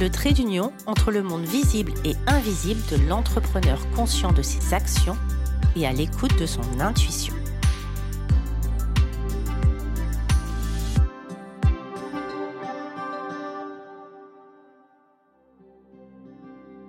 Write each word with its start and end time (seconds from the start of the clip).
le 0.00 0.10
trait 0.10 0.32
d'union 0.32 0.72
entre 0.86 1.10
le 1.10 1.22
monde 1.22 1.44
visible 1.44 1.92
et 2.04 2.14
invisible 2.26 2.80
de 2.90 3.08
l'entrepreneur 3.08 3.78
conscient 3.96 4.32
de 4.32 4.42
ses 4.42 4.72
actions 4.74 5.16
et 5.76 5.86
à 5.86 5.92
l'écoute 5.92 6.38
de 6.38 6.46
son 6.46 6.62
intuition. 6.80 7.34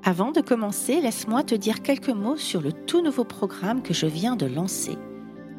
Avant 0.04 0.32
de 0.32 0.42
commencer, 0.42 1.02
laisse-moi 1.02 1.44
te 1.44 1.56
dire 1.56 1.82
quelques 1.82 2.10
mots 2.10 2.38
sur 2.38 2.62
le 2.62 2.74
tout 2.74 3.02
nouveau 3.02 3.24
programme 3.24 3.82
que 3.82 3.94
je 3.94 4.08
viens 4.08 4.36
de 4.36 4.48
lancer. 4.48 4.98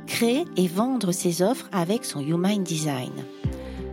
Créer 0.07 0.45
et 0.57 0.67
vendre 0.67 1.13
ses 1.13 1.41
offres 1.41 1.69
avec 1.73 2.05
son 2.05 2.21
Human 2.21 2.63
Design. 2.65 3.13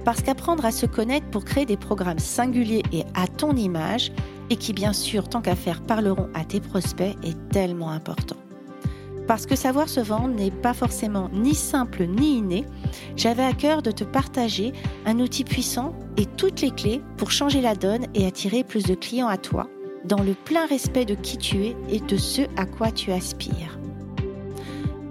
Parce 0.07 0.21
qu'apprendre 0.21 0.63
à 0.63 0.71
se 0.71 0.85
connaître 0.85 1.29
pour 1.31 1.43
créer 1.43 1.65
des 1.65 1.75
programmes 1.75 2.17
singuliers 2.17 2.83
et 2.93 3.03
à 3.13 3.27
ton 3.27 3.57
image, 3.57 4.13
et 4.49 4.55
qui 4.55 4.71
bien 4.71 4.93
sûr, 4.93 5.27
tant 5.27 5.41
qu'à 5.41 5.57
faire, 5.57 5.81
parleront 5.81 6.29
à 6.33 6.45
tes 6.45 6.61
prospects, 6.61 7.17
est 7.25 7.49
tellement 7.49 7.89
important. 7.89 8.37
Parce 9.27 9.45
que 9.45 9.57
savoir 9.57 9.89
se 9.89 9.99
vendre 9.99 10.33
n'est 10.33 10.49
pas 10.49 10.73
forcément 10.73 11.29
ni 11.33 11.53
simple 11.53 12.05
ni 12.05 12.37
inné, 12.37 12.63
j'avais 13.17 13.43
à 13.43 13.51
cœur 13.51 13.81
de 13.81 13.91
te 13.91 14.05
partager 14.05 14.71
un 15.05 15.19
outil 15.19 15.43
puissant 15.43 15.93
et 16.15 16.25
toutes 16.25 16.61
les 16.61 16.71
clés 16.71 17.01
pour 17.17 17.31
changer 17.31 17.59
la 17.59 17.75
donne 17.75 18.05
et 18.13 18.25
attirer 18.25 18.63
plus 18.63 18.83
de 18.83 18.95
clients 18.95 19.27
à 19.27 19.35
toi, 19.35 19.67
dans 20.05 20.23
le 20.23 20.35
plein 20.35 20.67
respect 20.67 21.03
de 21.03 21.15
qui 21.15 21.37
tu 21.37 21.65
es 21.65 21.75
et 21.89 21.99
de 21.99 22.15
ce 22.15 22.43
à 22.55 22.65
quoi 22.65 22.91
tu 22.91 23.11
aspires. 23.11 23.77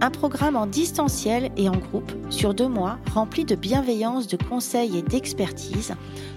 Un 0.02 0.10
programme 0.10 0.56
en 0.56 0.66
distanciel 0.66 1.50
et 1.56 1.70
en 1.70 1.76
groupe 1.76 2.12
sur 2.28 2.52
deux 2.52 2.68
mois 2.68 2.98
rempli 3.14 3.46
de 3.46 3.54
bienveillance, 3.54 4.26
de 4.26 4.36
conseils 4.36 4.98
et 4.98 5.02
d'expertise 5.02 5.94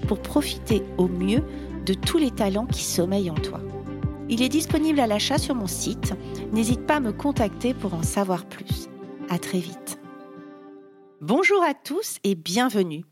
pour 0.08 0.22
profiter 0.22 0.82
au 0.98 1.10
mieux 1.10 1.44
de 1.86 1.94
tous 1.94 2.18
les 2.18 2.32
talents 2.32 2.68
qui 2.68 2.84
sommeillent 2.84 3.30
en 3.30 3.36
toi. 3.36 3.60
Il 4.30 4.42
est 4.42 4.50
disponible 4.50 5.02
à 5.02 5.08
l'achat 5.08 5.38
sur 5.38 5.56
mon 5.56 5.68
site. 5.68 6.14
N'hésite 6.54 6.86
pas 6.86 6.96
à 6.96 7.00
me 7.02 7.12
contacter 7.12 7.74
pour 7.74 7.94
en 7.94 8.04
savoir 8.04 8.46
plus. 8.46 8.88
À 9.30 9.40
très 9.40 9.60
vite. 9.60 10.00
Bonjour 11.20 11.62
à 11.62 11.73
tous 11.73 12.18
et 12.23 12.36
bienvenue. 12.36 13.04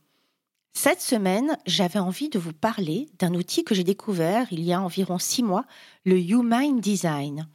Cette 0.72 1.02
semaine, 1.02 1.58
j'avais 1.66 2.00
envie 2.00 2.30
de 2.30 2.40
vous 2.40 2.54
parler 2.54 3.10
d'un 3.20 3.34
outil 3.34 3.66
que 3.66 3.76
j'ai 3.76 3.84
découvert 3.84 4.48
il 4.52 4.64
y 4.64 4.72
a 4.72 4.82
environ 4.82 5.18
six 5.18 5.44
mois, 5.44 5.66
le 6.06 6.18
Human 6.18 6.80
Design. 6.80 7.48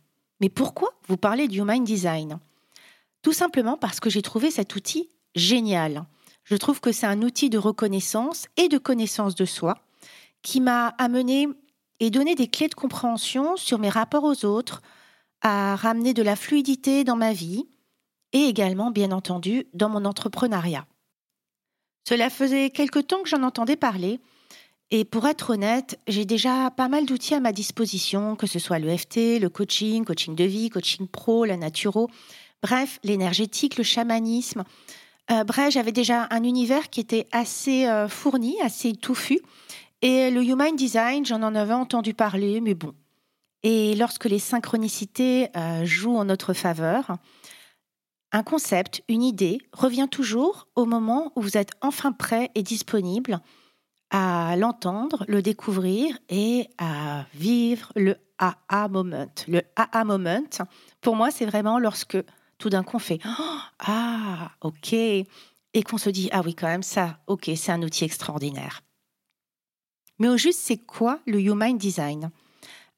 Mais 0.43 0.51
pourquoi 0.51 0.91
vous 1.09 1.17
parlez 1.17 1.49
du 1.49 1.61
Human 1.61 1.85
Design? 1.85 2.39
Tout 3.23 3.33
simplement 3.33 3.77
parce 3.77 4.01
que 4.01 4.11
j'ai 4.11 4.23
trouvé 4.23 4.51
cet 4.51 4.75
outil 4.77 5.09
génial. 5.35 6.05
Je 6.45 6.57
trouve 6.57 6.81
que 6.81 6.93
c'est 6.93 7.07
un 7.07 7.23
outil 7.23 7.51
de 7.51 7.59
reconnaissance 7.59 8.47
et 8.57 8.69
de 8.69 8.79
connaissance 8.79 9.35
de 9.35 9.45
soi 9.45 9.79
qui 10.43 10.61
m'a 10.61 10.89
amené 10.99 11.49
et 12.01 12.11
donné 12.11 12.35
des 12.35 12.49
clés 12.49 12.69
de 12.69 12.75
compréhension 12.75 13.57
sur 13.57 13.79
mes 13.79 13.89
rapports 13.89 14.25
aux 14.25 14.45
autres, 14.45 14.83
à 15.41 15.77
ramener 15.77 16.15
de 16.15 16.23
la 16.23 16.35
fluidité 16.35 17.05
dans 17.05 17.17
ma 17.17 17.33
vie 17.33 17.65
et 18.33 18.45
également, 18.45 18.91
bien 18.91 19.13
entendu, 19.13 19.67
dans 19.73 19.89
mon 19.89 20.05
entrepreneuriat. 20.05 20.87
Cela 22.09 22.29
faisait 22.29 22.71
quelque 22.71 22.99
temps 22.99 23.23
que 23.23 23.29
j'en 23.29 23.45
entendais 23.45 23.77
parler 23.77 24.21
et 24.95 25.07
pour 25.07 25.27
être 25.27 25.55
honnête, 25.55 25.99
j'ai 26.07 26.27
déjà 26.27 26.71
pas 26.71 26.89
mal 26.89 27.07
d'outils 27.07 27.35
à 27.35 27.41
ma 27.41 27.53
disposition, 27.53 28.37
que 28.37 28.47
ce 28.47 28.59
soit 28.59 28.79
le 28.79 28.95
FT, 28.95 29.39
le 29.41 29.49
coaching, 29.49 30.05
coaching 30.05 30.35
de 30.35 30.45
vie, 30.45 30.69
coaching 30.69 31.09
pro, 31.09 31.47
la 31.47 31.57
naturo. 31.57 32.11
Bref, 32.63 33.01
l'énergétique, 33.03 33.77
le 33.77 33.85
chamanisme. 33.85 34.65
Euh, 35.31 35.45
bref, 35.45 35.73
j'avais 35.73 35.93
déjà 35.93 36.29
un 36.31 36.45
univers 36.45 36.91
qui 36.91 37.01
était 37.01 37.27
assez 37.33 37.87
euh, 37.87 38.09
fourni, 38.09 38.61
assez 38.63 38.93
touffu. 38.93 39.41
Et 40.01 40.31
le 40.31 40.43
Human 40.43 40.75
Design, 40.75 41.25
j'en 41.25 41.43
en 41.43 41.55
avais 41.55 41.75
entendu 41.75 42.15
parler, 42.15 42.61
mais 42.61 42.75
bon. 42.75 42.95
Et 43.63 43.95
lorsque 43.95 44.25
les 44.25 44.39
synchronicités 44.39 45.49
euh, 45.57 45.85
jouent 45.85 46.17
en 46.17 46.25
notre 46.25 46.53
faveur, 46.53 47.17
un 48.33 48.43
concept, 48.43 49.03
une 49.09 49.23
idée 49.23 49.59
revient 49.73 50.09
toujours 50.11 50.69
au 50.75 50.87
moment 50.87 51.33
où 51.37 51.43
vous 51.43 51.57
êtes 51.57 51.73
enfin 51.81 52.13
prêt 52.13 52.51
et 52.55 52.63
disponible 52.63 53.41
à 54.11 54.57
l'entendre, 54.57 55.25
le 55.29 55.43
découvrir 55.43 56.19
et 56.29 56.69
à 56.79 57.25
vivre 57.35 57.93
le 57.97 58.17
AA 58.39 58.89
moment. 58.89 59.27
Le 59.49 59.63
AA 59.77 60.05
moment, 60.05 60.43
pour 61.01 61.17
moi, 61.17 61.31
c'est 61.31 61.47
vraiment 61.47 61.79
lorsque 61.79 62.19
tout 62.63 62.71
d'un 62.71 62.85
coup 62.85 62.97
on 62.97 63.01
fait 63.01 63.19
Ah, 63.81 64.53
ok. 64.61 64.93
Et 64.93 65.83
qu'on 65.85 65.99
se 65.99 66.11
dit 66.11 66.29
Ah 66.31 66.43
oui, 66.45 66.55
quand 66.55 66.69
même, 66.69 66.85
ça, 66.85 67.19
ok, 67.27 67.51
c'est 67.57 67.73
un 67.73 67.83
outil 67.83 68.05
extraordinaire. 68.05 68.83
Mais 70.21 70.29
au 70.29 70.37
juste, 70.37 70.61
c'est 70.63 70.77
quoi 70.77 71.19
le 71.27 71.41
Human 71.41 71.77
Design? 71.77 72.31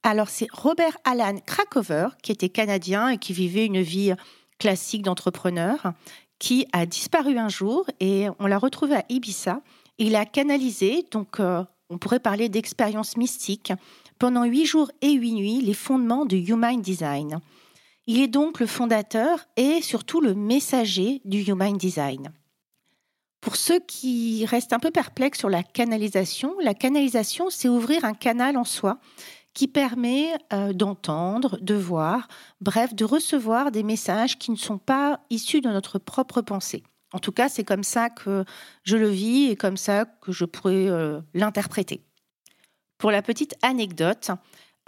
Alors, 0.02 0.28
c'est 0.28 0.48
Robert 0.52 0.98
Alan 1.04 1.38
Krakover, 1.46 2.08
qui 2.22 2.30
était 2.30 2.50
canadien 2.50 3.08
et 3.08 3.16
qui 3.16 3.32
vivait 3.32 3.64
une 3.64 3.80
vie 3.80 4.12
classique 4.58 5.00
d'entrepreneur, 5.00 5.94
qui 6.38 6.66
a 6.72 6.84
disparu 6.84 7.38
un 7.38 7.48
jour 7.48 7.86
et 8.00 8.26
on 8.38 8.46
l'a 8.46 8.58
retrouvé 8.58 8.96
à 8.96 9.04
Ibiza. 9.08 9.62
Il 9.96 10.14
a 10.14 10.26
canalisé, 10.26 11.06
donc 11.10 11.40
euh, 11.40 11.64
on 11.88 11.96
pourrait 11.96 12.20
parler 12.20 12.50
d'expérience 12.50 13.16
mystique, 13.16 13.72
pendant 14.18 14.44
huit 14.44 14.66
jours 14.66 14.90
et 15.00 15.12
huit 15.12 15.32
nuits, 15.32 15.62
les 15.62 15.72
fondements 15.72 16.26
du 16.26 16.36
Human 16.36 16.82
Design. 16.82 17.40
Il 18.06 18.20
est 18.20 18.28
donc 18.28 18.60
le 18.60 18.66
fondateur 18.66 19.46
et 19.56 19.80
surtout 19.80 20.20
le 20.20 20.34
messager 20.34 21.22
du 21.24 21.42
Human 21.42 21.76
Design. 21.76 22.32
Pour 23.40 23.56
ceux 23.56 23.80
qui 23.80 24.46
restent 24.46 24.72
un 24.72 24.78
peu 24.78 24.90
perplexes 24.90 25.38
sur 25.38 25.50
la 25.50 25.62
canalisation, 25.62 26.54
la 26.60 26.74
canalisation, 26.74 27.50
c'est 27.50 27.68
ouvrir 27.68 28.04
un 28.04 28.14
canal 28.14 28.56
en 28.56 28.64
soi 28.64 28.98
qui 29.54 29.68
permet 29.68 30.34
euh, 30.52 30.72
d'entendre, 30.72 31.58
de 31.60 31.74
voir, 31.74 32.28
bref, 32.60 32.94
de 32.94 33.04
recevoir 33.04 33.70
des 33.70 33.82
messages 33.82 34.38
qui 34.38 34.50
ne 34.50 34.56
sont 34.56 34.78
pas 34.78 35.20
issus 35.30 35.60
de 35.60 35.68
notre 35.68 35.98
propre 35.98 36.42
pensée. 36.42 36.82
En 37.12 37.20
tout 37.20 37.32
cas, 37.32 37.48
c'est 37.48 37.64
comme 37.64 37.84
ça 37.84 38.10
que 38.10 38.44
je 38.82 38.96
le 38.96 39.08
vis 39.08 39.50
et 39.50 39.56
comme 39.56 39.76
ça 39.76 40.04
que 40.04 40.32
je 40.32 40.44
pourrais 40.44 40.88
euh, 40.88 41.20
l'interpréter. 41.32 42.02
Pour 42.98 43.12
la 43.12 43.22
petite 43.22 43.54
anecdote, 43.62 44.30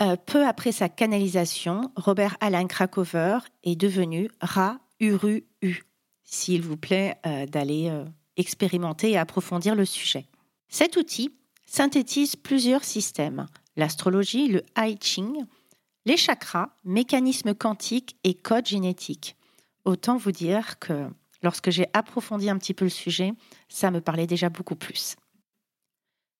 euh, 0.02 0.16
peu 0.16 0.46
après 0.46 0.72
sa 0.72 0.88
canalisation, 0.88 1.90
Robert 1.96 2.36
Alan 2.40 2.66
Krakover 2.66 3.38
est 3.64 3.76
devenu 3.76 4.30
Ra 4.40 4.78
Uru 5.00 5.44
U. 5.62 5.82
S'il 6.24 6.62
vous 6.62 6.76
plaît 6.76 7.16
euh, 7.24 7.46
d'aller 7.46 7.88
euh, 7.88 8.04
expérimenter 8.36 9.12
et 9.12 9.18
approfondir 9.18 9.74
le 9.74 9.84
sujet. 9.84 10.26
Cet 10.68 10.96
outil 10.96 11.34
synthétise 11.66 12.36
plusieurs 12.36 12.84
systèmes 12.84 13.46
l'astrologie, 13.76 14.48
le 14.48 14.62
I 14.76 14.96
Ching, 15.00 15.44
les 16.06 16.16
chakras, 16.16 16.70
mécanismes 16.84 17.54
quantiques 17.54 18.16
et 18.24 18.34
code 18.34 18.66
génétique. 18.66 19.36
Autant 19.84 20.16
vous 20.16 20.32
dire 20.32 20.78
que 20.78 21.08
lorsque 21.42 21.70
j'ai 21.70 21.86
approfondi 21.92 22.48
un 22.48 22.58
petit 22.58 22.74
peu 22.74 22.84
le 22.84 22.90
sujet, 22.90 23.32
ça 23.68 23.90
me 23.90 24.00
parlait 24.00 24.26
déjà 24.26 24.48
beaucoup 24.48 24.76
plus. 24.76 25.16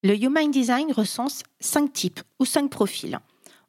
Le 0.03 0.17
Human 0.17 0.51
Design 0.51 0.93
recense 0.93 1.43
cinq 1.61 1.93
types 1.93 2.21
ou 2.39 2.45
cinq 2.45 2.71
profils 2.71 3.19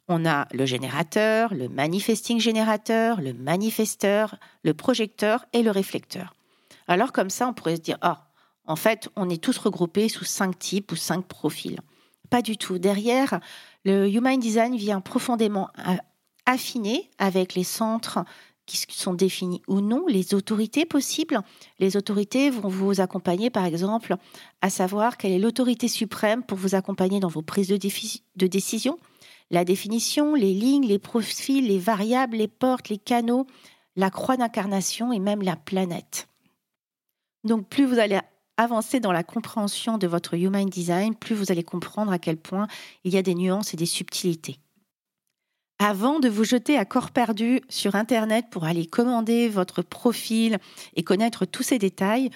on 0.08 0.26
a 0.26 0.48
le 0.52 0.66
générateur, 0.66 1.54
le 1.54 1.68
manifesting 1.68 2.40
générateur, 2.40 3.20
le 3.20 3.34
manifesteur, 3.34 4.36
le 4.64 4.74
projecteur 4.74 5.44
et 5.52 5.62
le 5.62 5.70
réflecteur. 5.70 6.34
Alors 6.86 7.12
comme 7.12 7.30
ça, 7.30 7.46
on 7.46 7.52
pourrait 7.52 7.76
se 7.76 7.82
dire, 7.82 7.98
ah, 8.00 8.28
en 8.66 8.76
fait, 8.76 9.08
on 9.16 9.28
est 9.28 9.42
tous 9.42 9.58
regroupés 9.58 10.08
sous 10.08 10.24
cinq 10.24 10.58
types 10.58 10.92
ou 10.92 10.96
cinq 10.96 11.26
profils. 11.26 11.78
Pas 12.30 12.42
du 12.42 12.56
tout. 12.56 12.78
Derrière, 12.78 13.40
le 13.84 14.08
Human 14.08 14.38
Design 14.38 14.76
vient 14.76 15.00
profondément 15.00 15.68
affiner 16.46 17.10
avec 17.18 17.54
les 17.54 17.64
centres 17.64 18.24
qui 18.66 18.84
sont 18.90 19.14
définis 19.14 19.62
ou 19.66 19.80
non, 19.80 20.04
les 20.06 20.34
autorités 20.34 20.84
possibles. 20.84 21.40
Les 21.78 21.96
autorités 21.96 22.50
vont 22.50 22.68
vous 22.68 23.00
accompagner, 23.00 23.48
par 23.48 23.64
exemple, 23.64 24.16
à 24.60 24.68
savoir 24.68 25.16
quelle 25.16 25.32
est 25.32 25.38
l'autorité 25.38 25.88
suprême 25.88 26.42
pour 26.42 26.58
vous 26.58 26.74
accompagner 26.74 27.18
dans 27.18 27.28
vos 27.28 27.40
prises 27.40 27.68
de 27.68 28.46
décision 28.46 28.98
la 29.50 29.64
définition, 29.64 30.34
les 30.34 30.52
lignes, 30.52 30.86
les 30.86 30.98
profils, 30.98 31.66
les 31.66 31.78
variables, 31.78 32.36
les 32.36 32.48
portes, 32.48 32.88
les 32.88 32.98
canaux, 32.98 33.46
la 33.96 34.10
croix 34.10 34.36
d'incarnation 34.36 35.12
et 35.12 35.18
même 35.18 35.42
la 35.42 35.56
planète. 35.56 36.28
Donc 37.44 37.68
plus 37.68 37.84
vous 37.84 37.98
allez 37.98 38.18
avancer 38.56 39.00
dans 39.00 39.12
la 39.12 39.22
compréhension 39.22 39.98
de 39.98 40.06
votre 40.06 40.34
Human 40.34 40.68
Design, 40.68 41.14
plus 41.14 41.34
vous 41.34 41.50
allez 41.50 41.62
comprendre 41.62 42.12
à 42.12 42.18
quel 42.18 42.36
point 42.36 42.66
il 43.04 43.14
y 43.14 43.16
a 43.16 43.22
des 43.22 43.34
nuances 43.34 43.72
et 43.72 43.76
des 43.76 43.86
subtilités. 43.86 44.58
Avant 45.78 46.18
de 46.18 46.28
vous 46.28 46.42
jeter 46.42 46.76
à 46.76 46.84
corps 46.84 47.12
perdu 47.12 47.60
sur 47.68 47.94
Internet 47.94 48.46
pour 48.50 48.64
aller 48.64 48.84
commander 48.86 49.48
votre 49.48 49.80
profil 49.80 50.58
et 50.96 51.04
connaître 51.04 51.44
tous 51.44 51.62
ces 51.62 51.78
détails, 51.78 52.30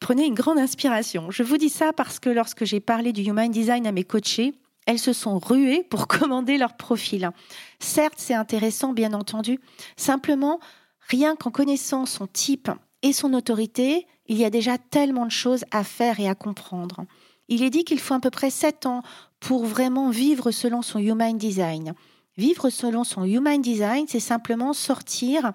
prenez 0.00 0.24
une 0.24 0.34
grande 0.34 0.58
inspiration. 0.58 1.30
Je 1.30 1.42
vous 1.42 1.58
dis 1.58 1.68
ça 1.68 1.92
parce 1.92 2.18
que 2.18 2.30
lorsque 2.30 2.64
j'ai 2.64 2.80
parlé 2.80 3.12
du 3.12 3.22
Human 3.22 3.50
Design 3.50 3.86
à 3.86 3.92
mes 3.92 4.04
coachés, 4.04 4.54
elles 4.88 4.98
se 4.98 5.12
sont 5.12 5.38
ruées 5.38 5.82
pour 5.82 6.08
commander 6.08 6.56
leur 6.56 6.74
profil. 6.74 7.30
Certes, 7.78 8.14
c'est 8.16 8.34
intéressant, 8.34 8.94
bien 8.94 9.12
entendu. 9.12 9.60
Simplement, 9.96 10.60
rien 11.08 11.36
qu'en 11.36 11.50
connaissant 11.50 12.06
son 12.06 12.26
type 12.26 12.70
et 13.02 13.12
son 13.12 13.34
autorité, 13.34 14.06
il 14.28 14.38
y 14.38 14.46
a 14.46 14.50
déjà 14.50 14.78
tellement 14.78 15.26
de 15.26 15.30
choses 15.30 15.66
à 15.72 15.84
faire 15.84 16.20
et 16.20 16.28
à 16.28 16.34
comprendre. 16.34 17.04
Il 17.48 17.62
est 17.62 17.68
dit 17.68 17.84
qu'il 17.84 18.00
faut 18.00 18.14
à 18.14 18.20
peu 18.20 18.30
près 18.30 18.48
7 18.48 18.86
ans 18.86 19.02
pour 19.40 19.66
vraiment 19.66 20.08
vivre 20.08 20.50
selon 20.52 20.80
son 20.80 21.00
Human 21.00 21.36
Design. 21.36 21.92
Vivre 22.38 22.70
selon 22.70 23.04
son 23.04 23.24
Human 23.24 23.60
Design, 23.60 24.06
c'est 24.08 24.20
simplement 24.20 24.72
sortir 24.72 25.52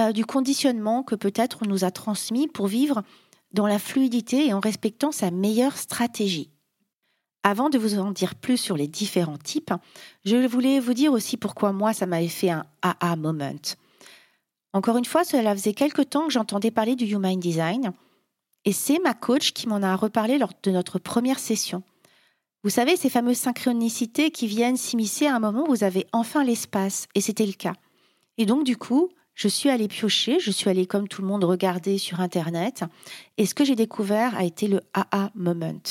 euh, 0.00 0.10
du 0.10 0.26
conditionnement 0.26 1.04
que 1.04 1.14
peut-être 1.14 1.60
on 1.62 1.68
nous 1.68 1.84
a 1.84 1.92
transmis 1.92 2.48
pour 2.48 2.66
vivre 2.66 3.04
dans 3.52 3.68
la 3.68 3.78
fluidité 3.78 4.48
et 4.48 4.52
en 4.52 4.58
respectant 4.58 5.12
sa 5.12 5.30
meilleure 5.30 5.76
stratégie. 5.76 6.50
Avant 7.46 7.68
de 7.68 7.78
vous 7.78 7.98
en 7.98 8.10
dire 8.10 8.34
plus 8.34 8.56
sur 8.56 8.76
les 8.76 8.88
différents 8.88 9.36
types, 9.36 9.74
je 10.24 10.46
voulais 10.46 10.80
vous 10.80 10.94
dire 10.94 11.12
aussi 11.12 11.36
pourquoi 11.36 11.72
moi 11.72 11.92
ça 11.92 12.06
m'avait 12.06 12.26
fait 12.26 12.48
un 12.50 12.64
AA 12.80 13.16
moment. 13.16 13.52
Encore 14.72 14.96
une 14.96 15.04
fois, 15.04 15.24
cela 15.24 15.54
faisait 15.54 15.74
quelque 15.74 16.02
temps 16.02 16.26
que 16.26 16.32
j'entendais 16.32 16.70
parler 16.70 16.96
du 16.96 17.04
Human 17.04 17.38
Design 17.38 17.92
et 18.64 18.72
c'est 18.72 18.98
ma 18.98 19.12
coach 19.12 19.52
qui 19.52 19.68
m'en 19.68 19.82
a 19.82 19.94
reparlé 19.94 20.38
lors 20.38 20.52
de 20.62 20.70
notre 20.70 20.98
première 20.98 21.38
session. 21.38 21.82
Vous 22.62 22.70
savez, 22.70 22.96
ces 22.96 23.10
fameuses 23.10 23.36
synchronicités 23.36 24.30
qui 24.30 24.46
viennent 24.46 24.78
s'immiscer 24.78 25.26
à 25.26 25.36
un 25.36 25.38
moment 25.38 25.64
où 25.64 25.74
vous 25.74 25.84
avez 25.84 26.06
enfin 26.12 26.44
l'espace, 26.44 27.08
et 27.14 27.20
c'était 27.20 27.44
le 27.44 27.52
cas. 27.52 27.74
Et 28.38 28.46
donc, 28.46 28.64
du 28.64 28.78
coup, 28.78 29.10
je 29.34 29.48
suis 29.48 29.68
allée 29.68 29.86
piocher, 29.86 30.40
je 30.40 30.50
suis 30.50 30.70
allée 30.70 30.86
comme 30.86 31.08
tout 31.08 31.20
le 31.20 31.28
monde 31.28 31.44
regarder 31.44 31.98
sur 31.98 32.20
Internet, 32.20 32.84
et 33.36 33.44
ce 33.44 33.54
que 33.54 33.66
j'ai 33.66 33.76
découvert 33.76 34.34
a 34.34 34.44
été 34.44 34.66
le 34.66 34.80
AA 34.94 35.30
Moment. 35.34 35.82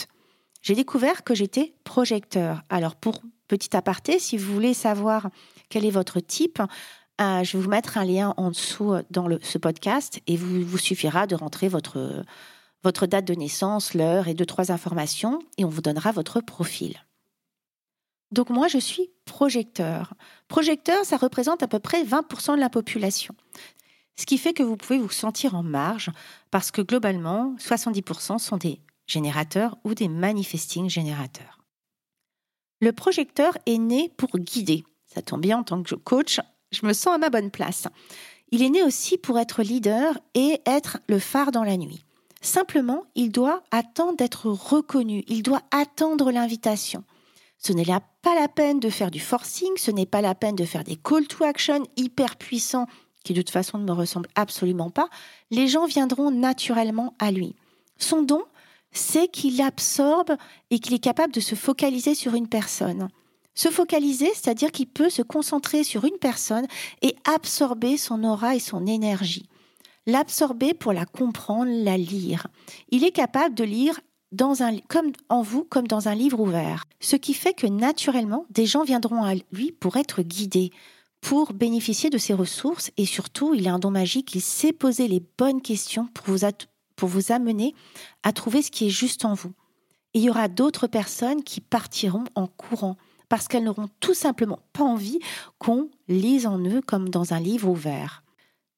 J'ai 0.63 0.75
découvert 0.75 1.25
que 1.25 1.35
j'étais 1.35 1.73
projecteur. 1.83 2.63
Alors, 2.69 2.95
pour 2.95 3.21
petit 3.49 3.75
aparté, 3.75 4.17
si 4.17 4.37
vous 4.37 4.51
voulez 4.53 4.73
savoir 4.73 5.29
quel 5.69 5.85
est 5.85 5.91
votre 5.91 6.21
type, 6.21 6.61
euh, 7.21 7.43
je 7.43 7.57
vais 7.57 7.63
vous 7.63 7.69
mettre 7.69 7.97
un 7.97 8.05
lien 8.05 8.33
en 8.37 8.49
dessous 8.49 8.95
dans 9.11 9.27
ce 9.41 9.57
podcast 9.57 10.21
et 10.25 10.37
vous 10.37 10.63
vous 10.63 10.77
suffira 10.77 11.27
de 11.27 11.35
rentrer 11.35 11.67
votre, 11.67 12.23
votre 12.81 13.07
date 13.07 13.25
de 13.25 13.33
naissance, 13.33 13.93
l'heure 13.93 14.29
et 14.29 14.33
deux, 14.33 14.45
trois 14.45 14.71
informations, 14.71 15.39
et 15.57 15.65
on 15.65 15.69
vous 15.69 15.81
donnera 15.81 16.13
votre 16.13 16.39
profil. 16.39 16.95
Donc 18.31 18.49
moi, 18.49 18.69
je 18.69 18.77
suis 18.77 19.11
projecteur. 19.25 20.13
Projecteur, 20.47 21.03
ça 21.03 21.17
représente 21.17 21.61
à 21.61 21.67
peu 21.67 21.79
près 21.79 22.03
20% 22.03 22.55
de 22.55 22.61
la 22.61 22.69
population. 22.69 23.35
Ce 24.15 24.25
qui 24.25 24.37
fait 24.37 24.53
que 24.53 24.63
vous 24.63 24.77
pouvez 24.77 24.97
vous 24.97 25.09
sentir 25.09 25.55
en 25.55 25.63
marge, 25.63 26.09
parce 26.51 26.71
que 26.71 26.81
globalement, 26.81 27.53
70% 27.59 28.39
sont 28.39 28.57
des 28.57 28.79
générateurs 29.07 29.77
ou 29.83 29.93
des 29.93 30.07
manifesting 30.07 30.89
générateurs. 30.89 31.59
Le 32.81 32.91
projecteur 32.91 33.57
est 33.65 33.77
né 33.77 34.11
pour 34.17 34.37
guider. 34.37 34.83
Ça 35.05 35.21
tombe 35.21 35.41
bien 35.41 35.59
en 35.59 35.63
tant 35.63 35.81
que 35.81 35.95
coach, 35.95 36.39
je 36.71 36.85
me 36.85 36.93
sens 36.93 37.15
à 37.15 37.17
ma 37.17 37.29
bonne 37.29 37.51
place. 37.51 37.87
Il 38.51 38.61
est 38.61 38.69
né 38.69 38.83
aussi 38.83 39.17
pour 39.17 39.39
être 39.39 39.63
leader 39.63 40.19
et 40.33 40.61
être 40.65 40.99
le 41.07 41.19
phare 41.19 41.51
dans 41.51 41.63
la 41.63 41.77
nuit. 41.77 42.03
Simplement, 42.41 43.05
il 43.15 43.31
doit 43.31 43.63
attendre 43.71 44.17
d'être 44.17 44.47
reconnu, 44.47 45.23
il 45.27 45.43
doit 45.43 45.61
attendre 45.71 46.31
l'invitation. 46.31 47.03
Ce 47.57 47.71
n'est 47.71 47.85
là 47.85 48.01
pas 48.21 48.35
la 48.35 48.49
peine 48.49 48.81
de 48.81 48.89
faire 48.89 49.11
du 49.11 49.21
forcing, 49.21 49.71
ce 49.77 49.91
n'est 49.91 50.05
pas 50.05 50.21
la 50.21 50.35
peine 50.35 50.55
de 50.55 50.65
faire 50.65 50.83
des 50.83 50.97
call 50.97 51.25
to 51.27 51.45
action 51.45 51.87
hyper 51.95 52.35
puissants 52.35 52.87
qui 53.23 53.33
de 53.33 53.41
toute 53.41 53.51
façon 53.51 53.77
ne 53.77 53.85
me 53.85 53.93
ressemblent 53.93 54.29
absolument 54.35 54.89
pas. 54.89 55.07
Les 55.49 55.69
gens 55.69 55.85
viendront 55.85 56.29
naturellement 56.29 57.15
à 57.19 57.31
lui. 57.31 57.55
Son 57.97 58.21
don, 58.21 58.43
c'est 58.93 59.27
qu'il 59.27 59.61
absorbe 59.61 60.35
et 60.69 60.79
qu'il 60.79 60.93
est 60.93 61.03
capable 61.03 61.33
de 61.33 61.39
se 61.39 61.55
focaliser 61.55 62.15
sur 62.15 62.35
une 62.35 62.47
personne. 62.47 63.09
Se 63.55 63.69
focaliser, 63.69 64.29
c'est-à-dire 64.33 64.71
qu'il 64.71 64.87
peut 64.87 65.09
se 65.09 65.21
concentrer 65.21 65.83
sur 65.83 66.05
une 66.05 66.17
personne 66.19 66.65
et 67.01 67.15
absorber 67.25 67.97
son 67.97 68.23
aura 68.23 68.55
et 68.55 68.59
son 68.59 68.87
énergie 68.87 69.47
l'absorber 70.05 70.73
pour 70.73 70.93
la 70.93 71.05
comprendre, 71.05 71.71
la 71.71 71.97
lire. 71.97 72.47
Il 72.89 73.03
est 73.03 73.11
capable 73.11 73.55
de 73.55 73.63
lire 73.63 73.99
dans 74.31 74.63
un, 74.63 74.77
comme 74.89 75.11
en 75.29 75.41
vous 75.41 75.63
comme 75.63 75.87
dans 75.87 76.07
un 76.07 76.15
livre 76.15 76.39
ouvert. 76.39 76.85
Ce 76.99 77.15
qui 77.15 77.33
fait 77.33 77.53
que 77.53 77.67
naturellement, 77.67 78.45
des 78.49 78.65
gens 78.65 78.83
viendront 78.83 79.23
à 79.23 79.35
lui 79.51 79.71
pour 79.71 79.97
être 79.97 80.21
guidés, 80.21 80.71
pour 81.21 81.53
bénéficier 81.53 82.09
de 82.09 82.17
ses 82.17 82.33
ressources 82.33 82.91
et 82.97 83.05
surtout, 83.05 83.53
il 83.53 83.67
a 83.67 83.73
un 83.73 83.79
don 83.79 83.91
magique, 83.91 84.35
il 84.35 84.41
sait 84.41 84.73
poser 84.73 85.07
les 85.07 85.23
bonnes 85.37 85.61
questions 85.61 86.07
pour 86.13 86.25
vous, 86.27 86.45
pour 86.95 87.09
vous 87.09 87.31
amener 87.31 87.73
à 88.23 88.33
trouver 88.33 88.61
ce 88.61 88.71
qui 88.71 88.87
est 88.87 88.91
juste 88.91 89.25
en 89.25 89.33
vous. 89.33 89.53
il 90.13 90.21
y 90.21 90.29
aura 90.29 90.47
d'autres 90.47 90.87
personnes 90.87 91.43
qui 91.43 91.59
partiront 91.59 92.25
en 92.35 92.47
courant 92.47 92.97
parce 93.29 93.47
qu'elles 93.47 93.63
n'auront 93.63 93.89
tout 93.99 94.13
simplement 94.13 94.59
pas 94.73 94.83
envie 94.83 95.19
qu'on 95.57 95.89
lise 96.07 96.45
en 96.45 96.59
eux 96.59 96.81
comme 96.81 97.09
dans 97.09 97.33
un 97.33 97.39
livre 97.39 97.67
ouvert. 97.67 98.23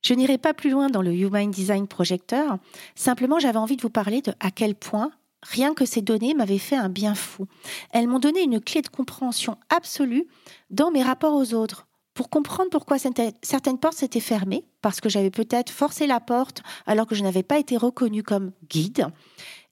Je 0.01 0.13
n'irai 0.13 0.37
pas 0.37 0.53
plus 0.53 0.69
loin 0.69 0.89
dans 0.89 1.01
le 1.01 1.13
Human 1.13 1.49
Design 1.49 1.87
Projector, 1.87 2.57
simplement 2.93 3.39
j'avais 3.39 3.57
envie 3.57 3.75
de 3.75 3.81
vous 3.81 3.89
parler 3.89 4.21
de 4.21 4.33
à 4.39 4.51
quel 4.51 4.75
point 4.75 5.11
rien 5.41 5.73
que 5.73 5.85
ces 5.85 6.01
données 6.01 6.33
m'avaient 6.33 6.57
fait 6.57 6.75
un 6.75 6.89
bien 6.89 7.15
fou. 7.15 7.47
Elles 7.91 8.07
m'ont 8.07 8.19
donné 8.19 8.43
une 8.43 8.61
clé 8.61 8.81
de 8.81 8.87
compréhension 8.87 9.57
absolue 9.69 10.27
dans 10.69 10.91
mes 10.91 11.03
rapports 11.03 11.35
aux 11.35 11.53
autres, 11.53 11.87
pour 12.15 12.29
comprendre 12.29 12.69
pourquoi 12.71 12.97
certaines 12.97 13.77
portes 13.77 13.97
s'étaient 13.97 14.19
fermées, 14.19 14.65
parce 14.81 15.01
que 15.01 15.09
j'avais 15.09 15.29
peut-être 15.29 15.69
forcé 15.69 16.07
la 16.07 16.21
porte 16.21 16.63
alors 16.87 17.05
que 17.05 17.13
je 17.13 17.21
n'avais 17.21 17.43
pas 17.43 17.59
été 17.59 17.77
reconnue 17.77 18.23
comme 18.23 18.53
guide, 18.69 19.07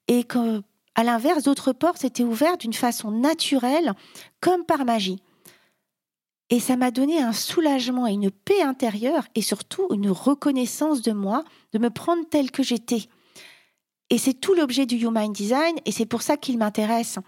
et 0.06 0.24
que, 0.24 0.62
à 0.94 1.02
l'inverse, 1.02 1.42
d'autres 1.42 1.72
portes 1.72 1.98
s'étaient 1.98 2.22
ouvertes 2.22 2.60
d'une 2.60 2.74
façon 2.74 3.10
naturelle, 3.10 3.94
comme 4.40 4.64
par 4.64 4.84
magie. 4.84 5.22
Et 6.50 6.60
ça 6.60 6.76
m'a 6.76 6.90
donné 6.90 7.18
un 7.18 7.32
soulagement 7.32 8.06
et 8.06 8.12
une 8.12 8.30
paix 8.30 8.60
intérieure 8.60 9.24
et 9.34 9.40
surtout 9.40 9.88
une 9.90 10.10
reconnaissance 10.10 11.00
de 11.00 11.12
moi, 11.12 11.42
de 11.72 11.78
me 11.78 11.88
prendre 11.88 12.28
telle 12.28 12.50
que 12.50 12.62
j'étais. 12.62 13.08
Et 14.10 14.18
c'est 14.18 14.34
tout 14.34 14.52
l'objet 14.52 14.84
du 14.84 14.96
Human 14.96 15.32
Design 15.32 15.76
et 15.86 15.92
c'est 15.92 16.04
pour 16.04 16.20
ça 16.20 16.36
qu'il 16.36 16.58
m'intéresse. 16.58 17.18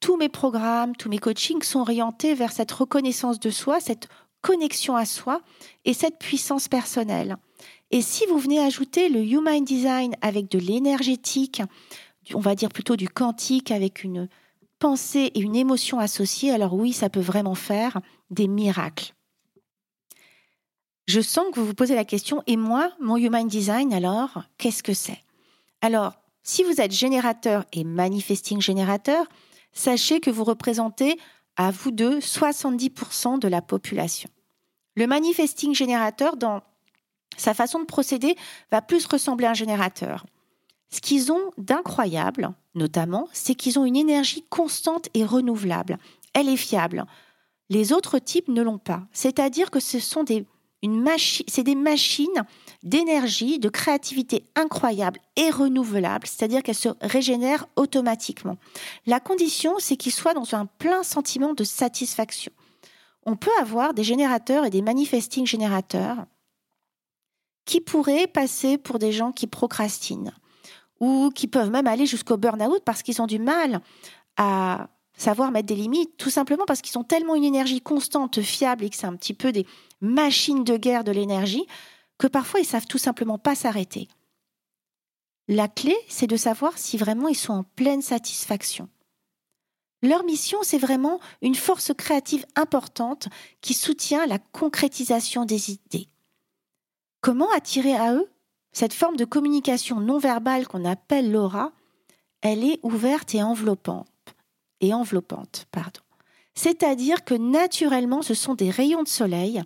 Tous 0.00 0.16
mes 0.16 0.30
programmes, 0.30 0.96
tous 0.96 1.10
mes 1.10 1.18
coachings 1.18 1.62
sont 1.62 1.80
orientés 1.80 2.34
vers 2.34 2.52
cette 2.52 2.72
reconnaissance 2.72 3.38
de 3.38 3.50
soi, 3.50 3.80
cette 3.80 4.08
connexion 4.44 4.94
à 4.94 5.06
soi 5.06 5.40
et 5.86 5.94
cette 5.94 6.18
puissance 6.18 6.68
personnelle. 6.68 7.36
Et 7.90 8.02
si 8.02 8.26
vous 8.26 8.38
venez 8.38 8.60
ajouter 8.60 9.08
le 9.08 9.24
Human 9.24 9.64
Design 9.64 10.14
avec 10.20 10.50
de 10.50 10.58
l'énergétique, 10.58 11.62
on 12.34 12.40
va 12.40 12.54
dire 12.54 12.68
plutôt 12.68 12.96
du 12.96 13.08
quantique 13.08 13.70
avec 13.70 14.04
une 14.04 14.28
pensée 14.78 15.32
et 15.34 15.40
une 15.40 15.56
émotion 15.56 15.98
associée, 15.98 16.50
alors 16.50 16.74
oui, 16.74 16.92
ça 16.92 17.08
peut 17.08 17.20
vraiment 17.20 17.54
faire 17.54 18.02
des 18.28 18.46
miracles. 18.46 19.14
Je 21.06 21.22
sens 21.22 21.46
que 21.50 21.58
vous 21.58 21.66
vous 21.66 21.74
posez 21.74 21.94
la 21.94 22.04
question, 22.04 22.42
et 22.46 22.58
moi, 22.58 22.92
mon 23.00 23.16
Human 23.16 23.48
Design, 23.48 23.94
alors, 23.94 24.42
qu'est-ce 24.58 24.82
que 24.82 24.94
c'est? 24.94 25.22
Alors, 25.80 26.12
si 26.42 26.64
vous 26.64 26.82
êtes 26.82 26.92
générateur 26.92 27.64
et 27.72 27.84
manifesting 27.84 28.60
générateur, 28.60 29.26
sachez 29.72 30.20
que 30.20 30.30
vous 30.30 30.44
représentez 30.44 31.18
à 31.56 31.70
vous 31.70 31.90
deux 31.90 32.18
70% 32.18 33.38
de 33.38 33.48
la 33.48 33.62
population. 33.62 34.30
Le 34.96 35.06
manifesting 35.06 35.74
générateur, 35.74 36.36
dans 36.36 36.62
sa 37.36 37.54
façon 37.54 37.80
de 37.80 37.84
procéder, 37.84 38.36
va 38.70 38.82
plus 38.82 39.06
ressembler 39.06 39.46
à 39.46 39.50
un 39.50 39.54
générateur. 39.54 40.24
Ce 40.90 41.00
qu'ils 41.00 41.32
ont 41.32 41.50
d'incroyable, 41.58 42.50
notamment, 42.74 43.28
c'est 43.32 43.54
qu'ils 43.54 43.78
ont 43.78 43.84
une 43.84 43.96
énergie 43.96 44.44
constante 44.48 45.08
et 45.14 45.24
renouvelable. 45.24 45.98
Elle 46.34 46.48
est 46.48 46.56
fiable. 46.56 47.04
Les 47.70 47.92
autres 47.92 48.18
types 48.18 48.48
ne 48.48 48.62
l'ont 48.62 48.78
pas. 48.78 49.02
C'est-à-dire 49.12 49.70
que 49.70 49.80
ce 49.80 49.98
sont 49.98 50.22
des, 50.22 50.46
une 50.82 51.04
c'est 51.48 51.62
des 51.62 51.74
machines 51.74 52.44
d'énergie, 52.84 53.58
de 53.58 53.70
créativité 53.70 54.44
incroyable 54.54 55.18
et 55.36 55.50
renouvelable, 55.50 56.26
c'est-à-dire 56.26 56.62
qu'elles 56.62 56.74
se 56.74 56.90
régénèrent 57.00 57.66
automatiquement. 57.76 58.58
La 59.06 59.20
condition, 59.20 59.74
c'est 59.78 59.96
qu'ils 59.96 60.12
soient 60.12 60.34
dans 60.34 60.54
un 60.54 60.66
plein 60.66 61.02
sentiment 61.02 61.54
de 61.54 61.64
satisfaction. 61.64 62.52
On 63.26 63.36
peut 63.36 63.50
avoir 63.58 63.94
des 63.94 64.04
générateurs 64.04 64.66
et 64.66 64.70
des 64.70 64.82
manifesting 64.82 65.46
générateurs 65.46 66.26
qui 67.64 67.80
pourraient 67.80 68.26
passer 68.26 68.76
pour 68.76 68.98
des 68.98 69.12
gens 69.12 69.32
qui 69.32 69.46
procrastinent 69.46 70.32
ou 71.00 71.30
qui 71.34 71.46
peuvent 71.46 71.70
même 71.70 71.86
aller 71.86 72.04
jusqu'au 72.04 72.36
burn-out 72.36 72.82
parce 72.84 73.02
qu'ils 73.02 73.22
ont 73.22 73.26
du 73.26 73.38
mal 73.38 73.80
à 74.36 74.88
savoir 75.16 75.50
mettre 75.50 75.68
des 75.68 75.76
limites, 75.76 76.18
tout 76.18 76.28
simplement 76.28 76.64
parce 76.66 76.82
qu'ils 76.82 76.98
ont 76.98 77.04
tellement 77.04 77.34
une 77.34 77.44
énergie 77.44 77.80
constante, 77.80 78.42
fiable 78.42 78.84
et 78.84 78.90
que 78.90 78.96
c'est 78.96 79.06
un 79.06 79.16
petit 79.16 79.32
peu 79.32 79.52
des 79.52 79.66
machines 80.02 80.64
de 80.64 80.76
guerre 80.76 81.04
de 81.04 81.12
l'énergie 81.12 81.64
que 82.18 82.26
parfois 82.26 82.60
ils 82.60 82.66
savent 82.66 82.86
tout 82.86 82.98
simplement 82.98 83.38
pas 83.38 83.54
s'arrêter. 83.54 84.08
La 85.48 85.68
clé, 85.68 85.94
c'est 86.08 86.26
de 86.26 86.36
savoir 86.36 86.78
si 86.78 86.96
vraiment 86.96 87.28
ils 87.28 87.36
sont 87.36 87.52
en 87.52 87.64
pleine 87.64 88.02
satisfaction. 88.02 88.88
Leur 90.02 90.24
mission, 90.24 90.58
c'est 90.62 90.78
vraiment 90.78 91.18
une 91.42 91.54
force 91.54 91.92
créative 91.94 92.46
importante 92.56 93.28
qui 93.60 93.74
soutient 93.74 94.26
la 94.26 94.38
concrétisation 94.38 95.44
des 95.44 95.70
idées. 95.70 96.08
Comment 97.20 97.50
attirer 97.52 97.94
à 97.94 98.14
eux 98.14 98.28
cette 98.72 98.92
forme 98.92 99.16
de 99.16 99.24
communication 99.24 100.00
non 100.00 100.18
verbale 100.18 100.66
qu'on 100.66 100.84
appelle 100.84 101.32
l'aura? 101.32 101.72
Elle 102.42 102.64
est 102.64 102.80
ouverte 102.82 103.34
et 103.34 103.42
enveloppante. 103.42 104.08
Et 104.80 104.92
enveloppante, 104.92 105.66
pardon. 105.70 106.02
C'est-à-dire 106.54 107.24
que 107.24 107.34
naturellement, 107.34 108.20
ce 108.20 108.34
sont 108.34 108.54
des 108.54 108.70
rayons 108.70 109.02
de 109.02 109.08
soleil. 109.08 109.62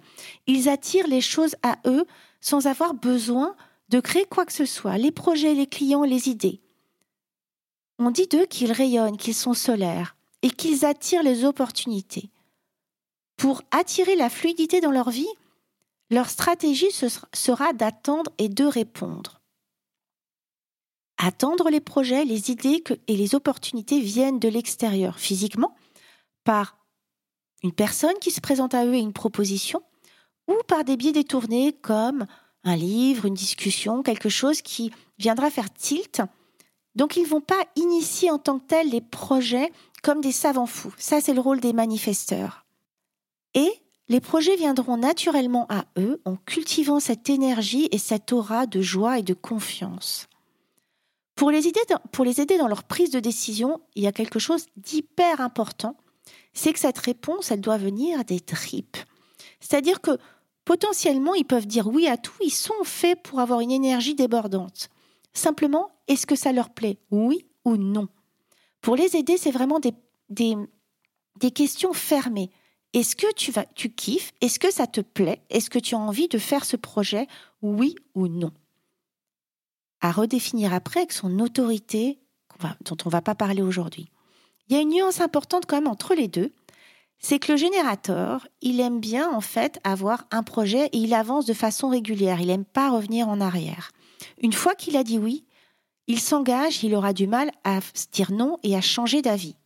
Ils 0.46 0.68
attirent 0.68 1.08
les 1.08 1.20
choses 1.20 1.56
à 1.64 1.78
eux 1.86 2.06
sans 2.40 2.66
avoir 2.66 2.94
besoin 2.94 3.54
de 3.88 4.00
créer 4.00 4.24
quoi 4.26 4.44
que 4.44 4.52
ce 4.52 4.66
soit, 4.66 4.98
les 4.98 5.12
projets, 5.12 5.54
les 5.54 5.66
clients, 5.66 6.04
les 6.04 6.28
idées. 6.28 6.60
On 7.98 8.10
dit 8.10 8.26
d'eux 8.26 8.46
qu'ils 8.46 8.72
rayonnent, 8.72 9.16
qu'ils 9.16 9.34
sont 9.34 9.54
solaires 9.54 10.16
et 10.42 10.50
qu'ils 10.50 10.84
attirent 10.84 11.22
les 11.22 11.44
opportunités. 11.44 12.30
Pour 13.36 13.62
attirer 13.70 14.14
la 14.14 14.30
fluidité 14.30 14.80
dans 14.80 14.90
leur 14.90 15.10
vie, 15.10 15.28
leur 16.10 16.28
stratégie 16.28 16.90
sera 16.90 17.72
d'attendre 17.72 18.30
et 18.38 18.48
de 18.48 18.64
répondre. 18.64 19.40
Attendre 21.18 21.68
les 21.68 21.80
projets, 21.80 22.24
les 22.24 22.50
idées 22.50 22.82
et 23.08 23.16
les 23.16 23.34
opportunités 23.34 24.00
viennent 24.00 24.38
de 24.38 24.48
l'extérieur, 24.48 25.18
physiquement, 25.18 25.74
par 26.44 26.78
une 27.64 27.72
personne 27.72 28.18
qui 28.20 28.30
se 28.30 28.40
présente 28.40 28.74
à 28.74 28.86
eux 28.86 28.94
et 28.94 29.00
une 29.00 29.12
proposition, 29.12 29.82
ou 30.48 30.54
par 30.66 30.84
des 30.84 30.96
biais 30.96 31.12
détournés 31.12 31.72
comme 31.72 32.26
un 32.64 32.76
livre, 32.76 33.26
une 33.26 33.34
discussion, 33.34 34.02
quelque 34.02 34.28
chose 34.28 34.62
qui 34.62 34.90
viendra 35.18 35.50
faire 35.50 35.72
tilt. 35.72 36.22
Donc 36.94 37.16
ils 37.16 37.22
ne 37.22 37.28
vont 37.28 37.40
pas 37.40 37.64
initier 37.76 38.30
en 38.30 38.38
tant 38.38 38.58
que 38.58 38.66
tels 38.66 38.90
les 38.90 39.00
projets 39.00 39.70
comme 40.02 40.20
des 40.20 40.32
savants 40.32 40.66
fous. 40.66 40.94
Ça, 40.98 41.20
c'est 41.20 41.34
le 41.34 41.40
rôle 41.40 41.60
des 41.60 41.72
manifesteurs. 41.72 42.66
Et 43.54 43.70
les 44.08 44.20
projets 44.20 44.56
viendront 44.56 44.96
naturellement 44.96 45.66
à 45.68 45.84
eux 45.98 46.20
en 46.24 46.36
cultivant 46.36 47.00
cette 47.00 47.28
énergie 47.28 47.88
et 47.92 47.98
cette 47.98 48.32
aura 48.32 48.66
de 48.66 48.80
joie 48.80 49.18
et 49.18 49.22
de 49.22 49.34
confiance. 49.34 50.28
Pour 51.34 51.50
les, 51.50 51.68
aider 51.68 51.80
dans, 51.88 52.00
pour 52.10 52.24
les 52.24 52.40
aider 52.40 52.58
dans 52.58 52.66
leur 52.66 52.84
prise 52.84 53.10
de 53.10 53.20
décision, 53.20 53.80
il 53.94 54.02
y 54.02 54.08
a 54.08 54.12
quelque 54.12 54.38
chose 54.38 54.66
d'hyper 54.76 55.40
important, 55.40 55.96
c'est 56.52 56.72
que 56.72 56.80
cette 56.80 56.98
réponse, 56.98 57.50
elle 57.50 57.60
doit 57.60 57.76
venir 57.76 58.24
des 58.24 58.40
tripes. 58.40 58.96
C'est-à-dire 59.60 60.00
que 60.00 60.18
potentiellement, 60.68 61.32
ils 61.32 61.46
peuvent 61.46 61.66
dire 61.66 61.86
oui 61.86 62.08
à 62.08 62.18
tout, 62.18 62.36
ils 62.42 62.50
sont 62.50 62.84
faits 62.84 63.22
pour 63.22 63.40
avoir 63.40 63.60
une 63.60 63.70
énergie 63.70 64.14
débordante. 64.14 64.90
Simplement, 65.32 65.90
est-ce 66.08 66.26
que 66.26 66.36
ça 66.36 66.52
leur 66.52 66.68
plaît 66.68 66.98
Oui 67.10 67.46
ou 67.64 67.78
non? 67.78 68.06
Pour 68.82 68.94
les 68.94 69.16
aider, 69.16 69.38
c'est 69.38 69.50
vraiment 69.50 69.80
des, 69.80 69.94
questions 71.52 71.94
fermées. 71.94 72.50
Est-ce 72.92 73.16
que 73.16 73.32
tu 73.74 73.88
kiffes? 73.94 74.32
Est-ce 74.42 74.58
que 74.58 74.70
ça 74.70 74.86
te 74.86 75.00
plaît? 75.00 75.40
Est-ce 75.48 75.70
que 75.70 75.78
tu 75.78 75.94
as 75.94 75.98
envie 75.98 76.28
de 76.28 76.36
faire 76.36 76.66
ce 76.66 76.76
projet 76.76 77.28
Oui 77.62 77.94
ou 78.14 78.28
non? 78.28 78.52
À 80.02 80.12
redéfinir 80.12 80.74
après 80.74 81.00
avec 81.00 81.12
son 81.12 81.38
autorité, 81.38 82.18
dont 82.84 82.96
on 83.06 83.08
ne 83.08 83.12
va 83.12 83.22
pas 83.22 83.34
parler 83.34 83.62
aujourd'hui. 83.62 84.10
Il 84.68 84.76
y 84.76 84.78
a 84.78 84.82
une 84.82 84.90
nuance 84.90 85.22
importante 85.22 85.64
quand 85.64 85.76
même 85.76 85.88
entre 85.88 86.14
les 86.14 86.28
deux, 86.28 86.52
c'est 87.18 87.38
que 87.38 87.52
le 87.52 87.58
générateur, 87.58 88.46
il 88.60 88.80
aime 88.80 89.00
bien 89.00 89.30
en 89.30 89.40
fait 89.40 89.80
avoir 89.84 90.26
un 90.30 90.42
projet 90.42 90.86
et 90.86 90.98
il 90.98 91.14
avance 91.14 91.46
de 91.46 91.52
façon 91.52 91.88
régulière, 91.88 92.40
il 92.40 92.46
n'aime 92.48 92.64
pas 92.64 92.90
revenir 92.90 93.28
en 93.28 93.40
arrière. 93.40 93.90
Une 94.40 94.52
fois 94.52 94.74
qu'il 94.74 94.96
a 94.96 95.04
dit 95.04 95.18
oui, 95.18 95.44
il 96.06 96.20
s'engage, 96.20 96.82
il 96.84 96.94
aura 96.94 97.12
du 97.12 97.26
mal 97.26 97.50
à 97.64 97.80
dire 98.12 98.32
non 98.32 98.56
et 98.62 98.76
à 98.76 98.80
changer 98.80 99.20
d'avis. 99.22 99.56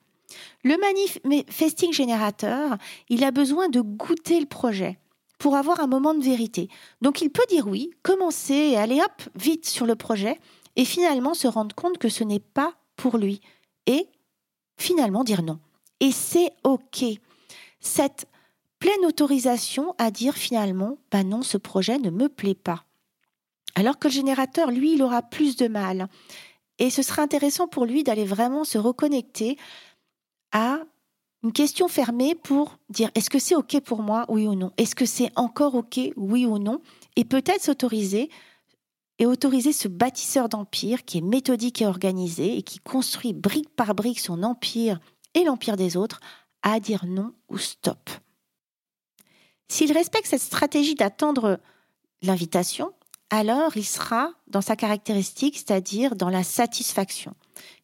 Le 0.64 0.76
manifesting 0.78 1.92
générateur, 1.92 2.76
il 3.08 3.22
a 3.22 3.30
besoin 3.30 3.68
de 3.68 3.80
goûter 3.80 4.40
le 4.40 4.46
projet 4.46 4.98
pour 5.38 5.56
avoir 5.56 5.80
un 5.80 5.86
moment 5.86 6.14
de 6.14 6.22
vérité. 6.22 6.68
Donc 7.00 7.20
il 7.20 7.30
peut 7.30 7.44
dire 7.48 7.66
oui, 7.66 7.90
commencer 8.02 8.54
et 8.54 8.76
aller 8.76 9.00
hop, 9.00 9.22
vite 9.34 9.66
sur 9.66 9.86
le 9.86 9.94
projet 9.94 10.38
et 10.76 10.84
finalement 10.84 11.34
se 11.34 11.48
rendre 11.48 11.74
compte 11.74 11.98
que 11.98 12.08
ce 12.08 12.24
n'est 12.24 12.40
pas 12.40 12.74
pour 12.96 13.18
lui 13.18 13.40
et 13.86 14.06
finalement 14.78 15.24
dire 15.24 15.42
non. 15.42 15.58
Et 16.00 16.12
c'est 16.12 16.50
OK. 16.64 17.04
Cette 17.82 18.26
pleine 18.78 19.04
autorisation 19.04 19.94
à 19.98 20.10
dire 20.10 20.34
finalement, 20.34 20.96
bah 21.10 21.24
non, 21.24 21.42
ce 21.42 21.58
projet 21.58 21.98
ne 21.98 22.10
me 22.10 22.28
plaît 22.28 22.54
pas. 22.54 22.84
Alors 23.74 23.98
que 23.98 24.08
le 24.08 24.14
générateur, 24.14 24.70
lui, 24.70 24.94
il 24.94 25.02
aura 25.02 25.22
plus 25.22 25.56
de 25.56 25.68
mal. 25.68 26.08
Et 26.78 26.90
ce 26.90 27.02
sera 27.02 27.22
intéressant 27.22 27.68
pour 27.68 27.84
lui 27.84 28.04
d'aller 28.04 28.24
vraiment 28.24 28.64
se 28.64 28.78
reconnecter 28.78 29.58
à 30.52 30.80
une 31.42 31.52
question 31.52 31.88
fermée 31.88 32.34
pour 32.34 32.78
dire 32.88 33.10
est-ce 33.14 33.30
que 33.30 33.38
c'est 33.38 33.56
OK 33.56 33.80
pour 33.80 34.02
moi, 34.02 34.26
oui 34.28 34.46
ou 34.46 34.54
non? 34.54 34.70
Est-ce 34.78 34.94
que 34.94 35.06
c'est 35.06 35.30
encore 35.36 35.74
OK, 35.74 35.98
oui 36.16 36.46
ou 36.46 36.58
non? 36.58 36.80
Et 37.16 37.24
peut-être 37.24 37.62
s'autoriser 37.62 38.30
et 39.18 39.26
autoriser 39.26 39.72
ce 39.72 39.88
bâtisseur 39.88 40.48
d'empire 40.48 41.04
qui 41.04 41.18
est 41.18 41.22
méthodique 41.22 41.82
et 41.82 41.86
organisé 41.86 42.56
et 42.56 42.62
qui 42.62 42.78
construit 42.78 43.32
brique 43.32 43.74
par 43.74 43.94
brique 43.94 44.20
son 44.20 44.42
empire 44.42 45.00
et 45.34 45.44
l'empire 45.44 45.76
des 45.76 45.96
autres 45.96 46.20
à 46.62 46.80
dire 46.80 47.04
non 47.06 47.32
ou 47.48 47.58
stop. 47.58 48.10
S'il 49.68 49.92
respecte 49.92 50.26
cette 50.26 50.42
stratégie 50.42 50.94
d'attendre 50.94 51.60
l'invitation, 52.22 52.92
alors 53.30 53.76
il 53.76 53.86
sera 53.86 54.30
dans 54.46 54.60
sa 54.60 54.76
caractéristique, 54.76 55.56
c'est-à-dire 55.56 56.14
dans 56.14 56.28
la 56.28 56.44
satisfaction. 56.44 57.34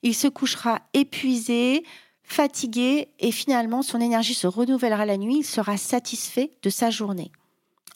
Il 0.03 0.15
se 0.15 0.29
couchera 0.29 0.83
épuisé, 0.93 1.85
fatigué 2.23 3.09
et 3.19 3.33
finalement 3.33 3.83
son 3.83 4.01
énergie 4.01 4.35
se 4.35 4.47
renouvellera 4.47 5.07
la 5.07 5.17
nuit, 5.17 5.39
il 5.39 5.47
sera 5.47 5.77
satisfait 5.77 6.51
de 6.63 6.71
sa 6.71 6.91
journée. 6.91 7.33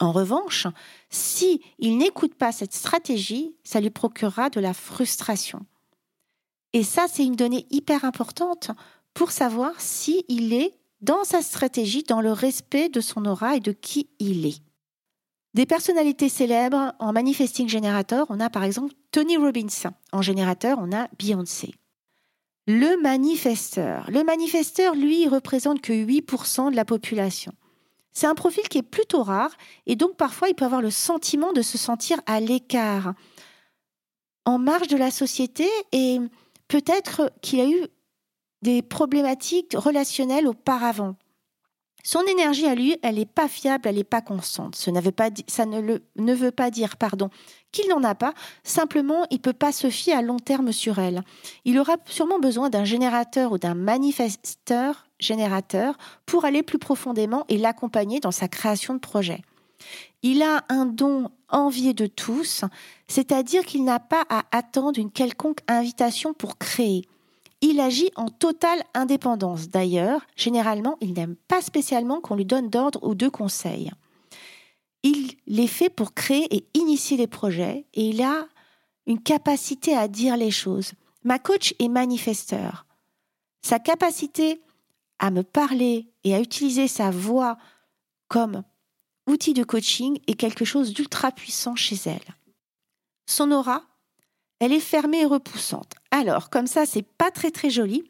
En 0.01 0.11
revanche, 0.11 0.67
si 1.11 1.61
il 1.79 1.99
n'écoute 1.99 2.35
pas 2.35 2.51
cette 2.51 2.73
stratégie, 2.73 3.55
ça 3.63 3.81
lui 3.81 3.91
procurera 3.91 4.49
de 4.49 4.59
la 4.59 4.73
frustration. 4.73 5.65
Et 6.73 6.83
ça, 6.83 7.05
c'est 7.13 7.25
une 7.25 7.37
donnée 7.37 7.67
hyper 7.71 8.05
importante 8.05 8.71
pour 9.15 9.31
savoir 9.31 9.81
si 9.81 10.25
il 10.29 10.53
est 10.53 10.73
dans 11.01 11.25
sa 11.25 11.43
stratégie, 11.43 12.05
dans 12.05 12.21
le 12.21 12.33
respect 12.33 12.89
de 12.89 13.01
son 13.01 13.25
aura 13.25 13.57
et 13.57 13.61
de 13.61 13.73
qui 13.73 14.09
il 14.19 14.47
est. 14.47 14.63
Des 15.55 15.67
personnalités 15.67 16.29
célèbres 16.29 16.95
en 16.99 17.13
manifesting 17.13 17.69
générateur, 17.69 18.27
on 18.31 18.41
a 18.41 18.49
par 18.49 18.65
exemple 18.65 18.95
Tony 19.11 19.37
Robbins. 19.37 19.91
En 20.13 20.23
générateur, 20.23 20.79
on 20.81 20.93
a 20.93 21.09
Beyoncé. 21.19 21.75
Le 22.67 23.01
manifesteur. 23.03 24.09
Le 24.11 24.23
manifesteur, 24.25 24.95
lui, 24.95 25.29
représente 25.29 25.83
que 25.83 25.93
8% 25.93 26.71
de 26.71 26.77
la 26.77 26.85
population. 26.85 27.53
C'est 28.13 28.27
un 28.27 28.35
profil 28.35 28.69
qui 28.69 28.79
est 28.79 28.83
plutôt 28.83 29.23
rare 29.23 29.51
et 29.87 29.97
donc 29.97 30.17
parfois 30.17 30.49
il 30.49 30.55
peut 30.55 30.65
avoir 30.65 30.83
le 30.83 30.91
sentiment 30.91 31.53
de 31.53 31.63
se 31.63 31.79
sentir 31.79 32.21
à 32.27 32.41
l'écart, 32.41 33.15
en 34.45 34.59
marge 34.59 34.89
de 34.89 34.97
la 34.97 35.11
société 35.11 35.67
et 35.93 36.19
peut-être 36.69 37.33
qu'il 37.41 37.61
a 37.61 37.69
eu 37.69 37.87
des 38.63 38.83
problématiques 38.83 39.75
relationnelles 39.77 40.47
auparavant. 40.47 41.17
Son 42.05 42.23
énergie 42.23 42.67
à 42.67 42.75
lui, 42.75 42.97
elle 43.03 43.15
n'est 43.15 43.27
pas 43.27 43.47
fiable, 43.47 43.89
elle 43.89 43.95
n'est 43.95 44.05
pas 44.05 44.23
constante. 44.23 44.75
Ça, 44.75 44.91
pas, 45.13 45.31
ça 45.47 45.67
ne, 45.67 45.81
le, 45.81 46.03
ne, 46.17 46.35
veut 46.35 46.51
pas 46.51 46.71
dire 46.71 46.97
pardon, 46.97 47.31
qu'il 47.71 47.89
n'en 47.89 48.03
a 48.03 48.17
pas, 48.17 48.35
simplement 48.65 49.25
il 49.31 49.37
ne 49.37 49.43
peut 49.43 49.53
pas 49.53 49.71
se 49.71 49.89
fier 49.89 50.15
à 50.15 50.23
long 50.23 50.39
terme 50.39 50.73
sur 50.73 50.99
elle. 50.99 51.23
Il 51.65 51.79
aura 51.79 51.95
sûrement 52.07 52.41
besoin 52.41 52.71
d'un 52.71 52.85
générateur 52.85 53.53
ou 53.53 53.59
d'un 53.59 53.75
manifesteur 53.75 55.07
générateur 55.21 55.97
pour 56.27 56.45
aller 56.45 56.65
plus 56.65 56.79
profondément 56.79 57.45
et 57.49 57.57
l'accompagner 57.57 58.19
dans 58.19 58.33
sa 58.33 58.49
création 58.49 58.95
de 58.95 58.99
projet. 58.99 59.43
Il 60.23 60.43
a 60.43 60.65
un 60.69 60.87
don 60.87 61.31
envié 61.49 61.95
de 61.95 62.07
tous, 62.07 62.65
c'est-à-dire 63.07 63.65
qu'il 63.65 63.85
n'a 63.85 64.01
pas 64.01 64.25
à 64.29 64.45
attendre 64.51 64.99
une 64.99 65.11
quelconque 65.11 65.61
invitation 65.69 66.35
pour 66.35 66.59
créer. 66.59 67.05
Il 67.63 67.79
agit 67.79 68.11
en 68.17 68.29
totale 68.29 68.83
indépendance. 68.93 69.69
D'ailleurs, 69.69 70.27
généralement, 70.37 70.99
il 71.01 71.13
n'aime 71.13 71.37
pas 71.37 71.63
spécialement 71.63 72.21
qu'on 72.21 72.35
lui 72.35 72.45
donne 72.45 72.69
d'ordre 72.69 72.99
ou 73.03 73.15
de 73.15 73.29
conseils. 73.29 73.91
Il 75.05 75.35
les 75.47 75.69
fait 75.69 75.89
pour 75.89 76.13
créer 76.13 76.55
et 76.55 76.67
initier 76.75 77.17
les 77.17 77.29
projets 77.29 77.87
et 77.95 78.09
il 78.09 78.21
a 78.23 78.47
une 79.07 79.23
capacité 79.23 79.97
à 79.97 80.09
dire 80.09 80.37
les 80.37 80.51
choses. 80.51 80.93
Ma 81.25 81.39
coach 81.39 81.75
est 81.79 81.89
manifesteur. 81.89 82.85
Sa 83.63 83.79
capacité 83.79 84.61
à 85.21 85.31
me 85.31 85.45
parler 85.45 86.09
et 86.25 86.35
à 86.35 86.41
utiliser 86.41 86.89
sa 86.89 87.11
voix 87.11 87.59
comme 88.27 88.65
outil 89.29 89.55
de 89.55 89.63
coaching 89.63 90.19
est 90.27 90.35
quelque 90.35 90.65
chose 90.65 90.93
d'ultra 90.93 91.31
puissant 91.31 91.77
chez 91.77 91.97
elle. 92.07 92.35
Son 93.27 93.53
aura, 93.53 93.85
elle 94.63 94.73
est 94.73 94.79
fermée 94.79 95.23
et 95.23 95.27
repoussante. 95.27 95.93
Alors, 96.13 96.49
comme 96.49 96.69
ça, 96.69 96.87
c'est 96.87 97.03
pas 97.03 97.33
très 97.33 97.51
très 97.51 97.69
joli. 97.69 98.05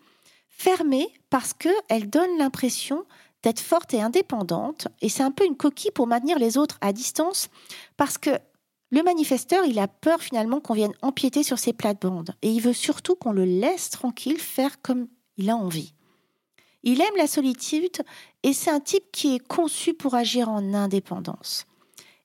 Fermée 0.50 1.08
parce 1.30 1.54
qu'elle 1.54 2.10
donne 2.10 2.36
l'impression 2.36 3.06
d'être 3.42 3.58
forte 3.58 3.94
et 3.94 4.02
indépendante, 4.02 4.86
et 5.00 5.08
c'est 5.08 5.22
un 5.22 5.30
peu 5.30 5.46
une 5.46 5.56
coquille 5.56 5.90
pour 5.92 6.06
maintenir 6.06 6.38
les 6.38 6.58
autres 6.58 6.76
à 6.82 6.92
distance, 6.92 7.48
parce 7.96 8.18
que 8.18 8.30
le 8.90 9.02
manifesteur, 9.02 9.64
il 9.64 9.78
a 9.78 9.88
peur 9.88 10.20
finalement 10.20 10.60
qu'on 10.60 10.74
vienne 10.74 10.92
empiéter 11.00 11.42
sur 11.42 11.58
ses 11.58 11.72
plates-bandes, 11.72 12.34
et 12.42 12.50
il 12.50 12.60
veut 12.60 12.74
surtout 12.74 13.16
qu'on 13.16 13.32
le 13.32 13.46
laisse 13.46 13.88
tranquille 13.88 14.38
faire 14.38 14.82
comme 14.82 15.08
il 15.38 15.48
a 15.48 15.56
envie. 15.56 15.94
Il 16.82 17.00
aime 17.00 17.16
la 17.16 17.28
solitude 17.28 18.02
et 18.42 18.52
c'est 18.52 18.70
un 18.70 18.80
type 18.80 19.10
qui 19.10 19.36
est 19.36 19.46
conçu 19.46 19.94
pour 19.94 20.14
agir 20.16 20.50
en 20.50 20.74
indépendance. 20.74 21.64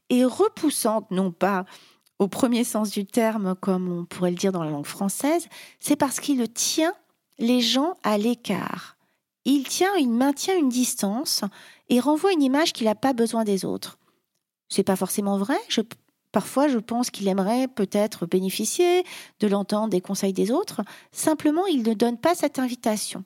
Et 0.10 0.26
repoussante, 0.26 1.12
non 1.12 1.32
pas 1.32 1.66
au 2.20 2.28
premier 2.28 2.64
sens 2.64 2.92
du 2.92 3.06
terme, 3.06 3.56
comme 3.56 3.92
on 3.92 4.06
pourrait 4.06 4.32
le 4.32 4.38
dire 4.38 4.52
dans 4.52 4.64
la 4.64 4.72
langue 4.72 4.86
française, 4.86 5.48
c'est 5.80 5.96
parce 5.96 6.20
qu'il 6.20 6.48
tient 6.52 6.94
les 7.40 7.62
gens 7.62 7.96
à 8.04 8.18
l'écart. 8.18 8.98
Il 9.46 9.64
tient, 9.64 9.96
il 9.96 10.10
maintient 10.10 10.58
une 10.58 10.70
distance 10.70 11.44
et 11.90 12.00
renvoie 12.00 12.34
une 12.34 12.42
image 12.42 12.74
qu'il 12.74 12.86
n'a 12.86 12.96
pas 12.96 13.14
besoin 13.14 13.44
des 13.44 13.66
autres. 13.66 13.98
C'est 14.68 14.84
pas 14.84 14.96
forcément 14.96 15.38
vrai. 15.38 15.58
parfois, 16.32 16.68
je 16.68 16.80
pense 16.80 17.10
qu'il 17.10 17.28
aimerait 17.28 17.68
peut-être 17.68 18.26
bénéficier 18.26 19.06
de 19.40 19.48
l'entendre 19.48 19.90
des 19.90 20.02
conseils 20.02 20.34
des 20.34 20.52
autres. 20.52 20.82
Simplement, 21.12 21.66
il 21.68 21.84
ne 21.84 21.94
donne 21.94 22.18
pas 22.18 22.36
cette 22.36 22.60
invitation. 22.60 23.24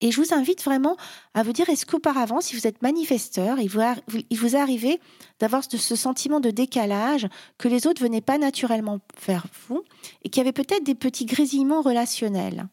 Et 0.00 0.12
je 0.12 0.20
vous 0.20 0.32
invite 0.32 0.62
vraiment 0.62 0.96
à 1.34 1.42
vous 1.42 1.52
dire, 1.52 1.68
est-ce 1.68 1.84
qu'auparavant, 1.84 2.40
si 2.40 2.54
vous 2.54 2.66
êtes 2.66 2.82
manifesteur, 2.82 3.58
il 3.58 3.68
vous, 3.68 3.80
est 3.80 4.54
arrivé 4.54 5.00
d'avoir 5.40 5.62
ce 5.68 5.96
sentiment 5.96 6.40
de 6.40 6.50
décalage, 6.50 7.26
que 7.58 7.68
les 7.68 7.86
autres 7.86 8.02
venaient 8.02 8.20
pas 8.20 8.38
naturellement 8.38 9.00
vers 9.26 9.46
vous, 9.66 9.82
et 10.22 10.28
qu'il 10.28 10.40
y 10.40 10.46
avait 10.46 10.52
peut-être 10.52 10.84
des 10.84 10.94
petits 10.94 11.26
grésillements 11.26 11.82
relationnels? 11.82 12.68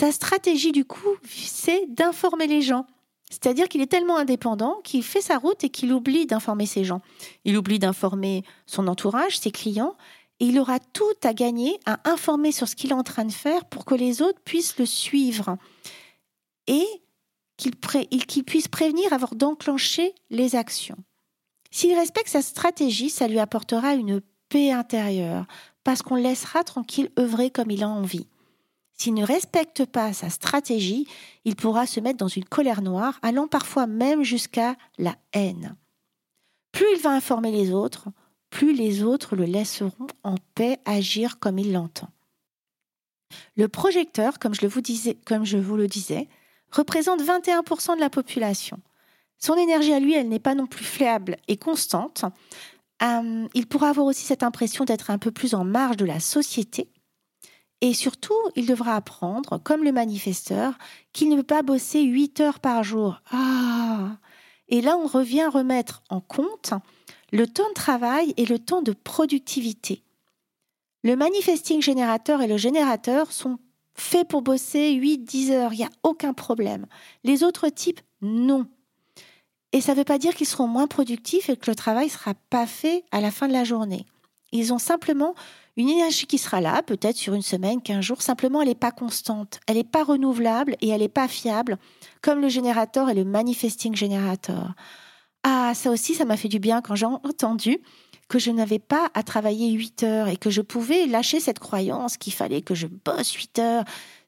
Sa 0.00 0.10
stratégie, 0.12 0.72
du 0.72 0.84
coup, 0.84 1.16
c'est 1.24 1.86
d'informer 1.88 2.46
les 2.46 2.62
gens. 2.62 2.86
C'est-à-dire 3.30 3.68
qu'il 3.68 3.80
est 3.80 3.90
tellement 3.90 4.16
indépendant 4.16 4.80
qu'il 4.82 5.02
fait 5.02 5.20
sa 5.20 5.38
route 5.38 5.62
et 5.64 5.68
qu'il 5.68 5.92
oublie 5.92 6.26
d'informer 6.26 6.66
ses 6.66 6.84
gens. 6.84 7.00
Il 7.44 7.56
oublie 7.56 7.78
d'informer 7.78 8.44
son 8.66 8.86
entourage, 8.86 9.38
ses 9.38 9.50
clients, 9.50 9.96
il 10.40 10.58
aura 10.58 10.78
tout 10.80 11.04
à 11.22 11.32
gagner 11.32 11.78
à 11.86 12.00
informer 12.10 12.52
sur 12.52 12.68
ce 12.68 12.76
qu'il 12.76 12.90
est 12.90 12.94
en 12.94 13.02
train 13.02 13.24
de 13.24 13.32
faire 13.32 13.64
pour 13.64 13.84
que 13.84 13.94
les 13.94 14.20
autres 14.22 14.40
puissent 14.40 14.78
le 14.78 14.86
suivre 14.86 15.56
et 16.66 16.86
qu'il 17.56 18.44
puisse 18.44 18.68
prévenir 18.68 19.12
avant 19.12 19.28
d'enclencher 19.32 20.14
les 20.30 20.56
actions. 20.56 20.98
S'il 21.70 21.94
respecte 21.94 22.28
sa 22.28 22.42
stratégie, 22.42 23.10
ça 23.10 23.28
lui 23.28 23.38
apportera 23.38 23.94
une 23.94 24.20
paix 24.48 24.70
intérieure, 24.70 25.46
parce 25.82 26.02
qu'on 26.02 26.14
laissera 26.16 26.64
tranquille 26.64 27.10
œuvrer 27.18 27.50
comme 27.50 27.70
il 27.70 27.82
a 27.82 27.88
envie. 27.88 28.28
S'il 28.96 29.14
ne 29.14 29.24
respecte 29.24 29.84
pas 29.86 30.12
sa 30.12 30.30
stratégie, 30.30 31.06
il 31.44 31.56
pourra 31.56 31.86
se 31.86 31.98
mettre 32.00 32.18
dans 32.18 32.28
une 32.28 32.44
colère 32.44 32.80
noire, 32.80 33.18
allant 33.22 33.48
parfois 33.48 33.86
même 33.86 34.22
jusqu'à 34.22 34.76
la 34.98 35.16
haine. 35.32 35.76
Plus 36.70 36.86
il 36.94 37.00
va 37.00 37.10
informer 37.10 37.50
les 37.50 37.72
autres, 37.72 38.08
plus 38.54 38.72
les 38.72 39.02
autres 39.02 39.34
le 39.34 39.46
laisseront 39.46 40.06
en 40.22 40.36
paix 40.54 40.78
agir 40.84 41.40
comme 41.40 41.58
il 41.58 41.72
l'entend. 41.72 42.08
Le 43.56 43.66
projecteur, 43.66 44.38
comme 44.38 44.54
je, 44.54 45.56
vous 45.56 45.76
le 45.76 45.88
disais, 45.88 46.28
représente 46.70 47.20
21% 47.20 47.96
de 47.96 48.00
la 48.00 48.10
population. 48.10 48.78
Son 49.38 49.56
énergie 49.56 49.92
à 49.92 49.98
lui, 49.98 50.14
elle 50.14 50.28
n'est 50.28 50.38
pas 50.38 50.54
non 50.54 50.68
plus 50.68 50.84
fiable 50.84 51.36
et 51.48 51.56
constante. 51.56 52.24
Euh, 53.02 53.48
il 53.54 53.66
pourra 53.66 53.88
avoir 53.88 54.06
aussi 54.06 54.24
cette 54.24 54.44
impression 54.44 54.84
d'être 54.84 55.10
un 55.10 55.18
peu 55.18 55.32
plus 55.32 55.54
en 55.54 55.64
marge 55.64 55.96
de 55.96 56.04
la 56.04 56.20
société. 56.20 56.88
Et 57.80 57.92
surtout, 57.92 58.38
il 58.54 58.66
devra 58.66 58.94
apprendre, 58.94 59.58
comme 59.64 59.82
le 59.82 59.90
manifesteur, 59.90 60.74
qu'il 61.12 61.28
ne 61.28 61.36
peut 61.38 61.42
pas 61.42 61.62
bosser 61.62 62.02
8 62.04 62.38
heures 62.38 62.60
par 62.60 62.84
jour. 62.84 63.20
Ah 63.32 64.16
Et 64.68 64.80
là, 64.80 64.96
on 64.96 65.08
revient 65.08 65.46
remettre 65.46 66.04
en 66.08 66.20
compte 66.20 66.72
le 67.34 67.48
temps 67.48 67.68
de 67.68 67.74
travail 67.74 68.32
et 68.36 68.46
le 68.46 68.60
temps 68.60 68.80
de 68.80 68.92
productivité. 68.92 70.04
Le 71.02 71.16
manifesting 71.16 71.82
générateur 71.82 72.40
et 72.40 72.46
le 72.46 72.56
générateur 72.56 73.32
sont 73.32 73.58
faits 73.94 74.28
pour 74.28 74.40
bosser 74.40 74.94
8-10 74.94 75.50
heures, 75.50 75.72
il 75.72 75.78
n'y 75.78 75.84
a 75.84 75.90
aucun 76.04 76.32
problème. 76.32 76.86
Les 77.24 77.42
autres 77.42 77.68
types, 77.70 78.00
non. 78.22 78.68
Et 79.72 79.80
ça 79.80 79.92
ne 79.92 79.98
veut 79.98 80.04
pas 80.04 80.18
dire 80.18 80.36
qu'ils 80.36 80.46
seront 80.46 80.68
moins 80.68 80.86
productifs 80.86 81.48
et 81.48 81.56
que 81.56 81.68
le 81.68 81.74
travail 81.74 82.06
ne 82.06 82.12
sera 82.12 82.34
pas 82.50 82.68
fait 82.68 83.04
à 83.10 83.20
la 83.20 83.32
fin 83.32 83.48
de 83.48 83.52
la 83.52 83.64
journée. 83.64 84.06
Ils 84.52 84.72
ont 84.72 84.78
simplement 84.78 85.34
une 85.76 85.88
énergie 85.88 86.26
qui 86.26 86.38
sera 86.38 86.60
là, 86.60 86.82
peut-être 86.82 87.16
sur 87.16 87.34
une 87.34 87.42
semaine, 87.42 87.82
15 87.82 88.00
jours, 88.00 88.22
simplement 88.22 88.62
elle 88.62 88.68
n'est 88.68 88.76
pas 88.76 88.92
constante, 88.92 89.58
elle 89.66 89.74
n'est 89.74 89.82
pas 89.82 90.04
renouvelable 90.04 90.76
et 90.80 90.88
elle 90.90 91.00
n'est 91.00 91.08
pas 91.08 91.26
fiable, 91.26 91.78
comme 92.22 92.40
le 92.40 92.48
générateur 92.48 93.10
et 93.10 93.14
le 93.14 93.24
manifesting 93.24 93.96
générateur. 93.96 94.74
Ah, 95.44 95.72
ça 95.74 95.90
aussi, 95.90 96.14
ça 96.14 96.24
m'a 96.24 96.38
fait 96.38 96.48
du 96.48 96.58
bien 96.58 96.80
quand 96.80 96.94
j'ai 96.94 97.06
entendu 97.06 97.78
que 98.28 98.38
je 98.38 98.50
n'avais 98.50 98.78
pas 98.78 99.10
à 99.12 99.22
travailler 99.22 99.70
8 99.72 100.02
heures 100.02 100.28
et 100.28 100.38
que 100.38 100.48
je 100.48 100.62
pouvais 100.62 101.06
lâcher 101.06 101.38
cette 101.38 101.58
croyance 101.58 102.16
qu'il 102.16 102.32
fallait 102.32 102.62
que 102.62 102.74
je 102.74 102.86
bosse 102.86 103.32
8 103.32 103.58
heures, 103.58 103.84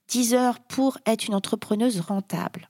10 0.09 0.35
heures 0.35 0.61
pour 0.61 0.99
être 1.07 1.27
une 1.27 1.35
entrepreneuse 1.35 2.01
rentable. 2.01 2.69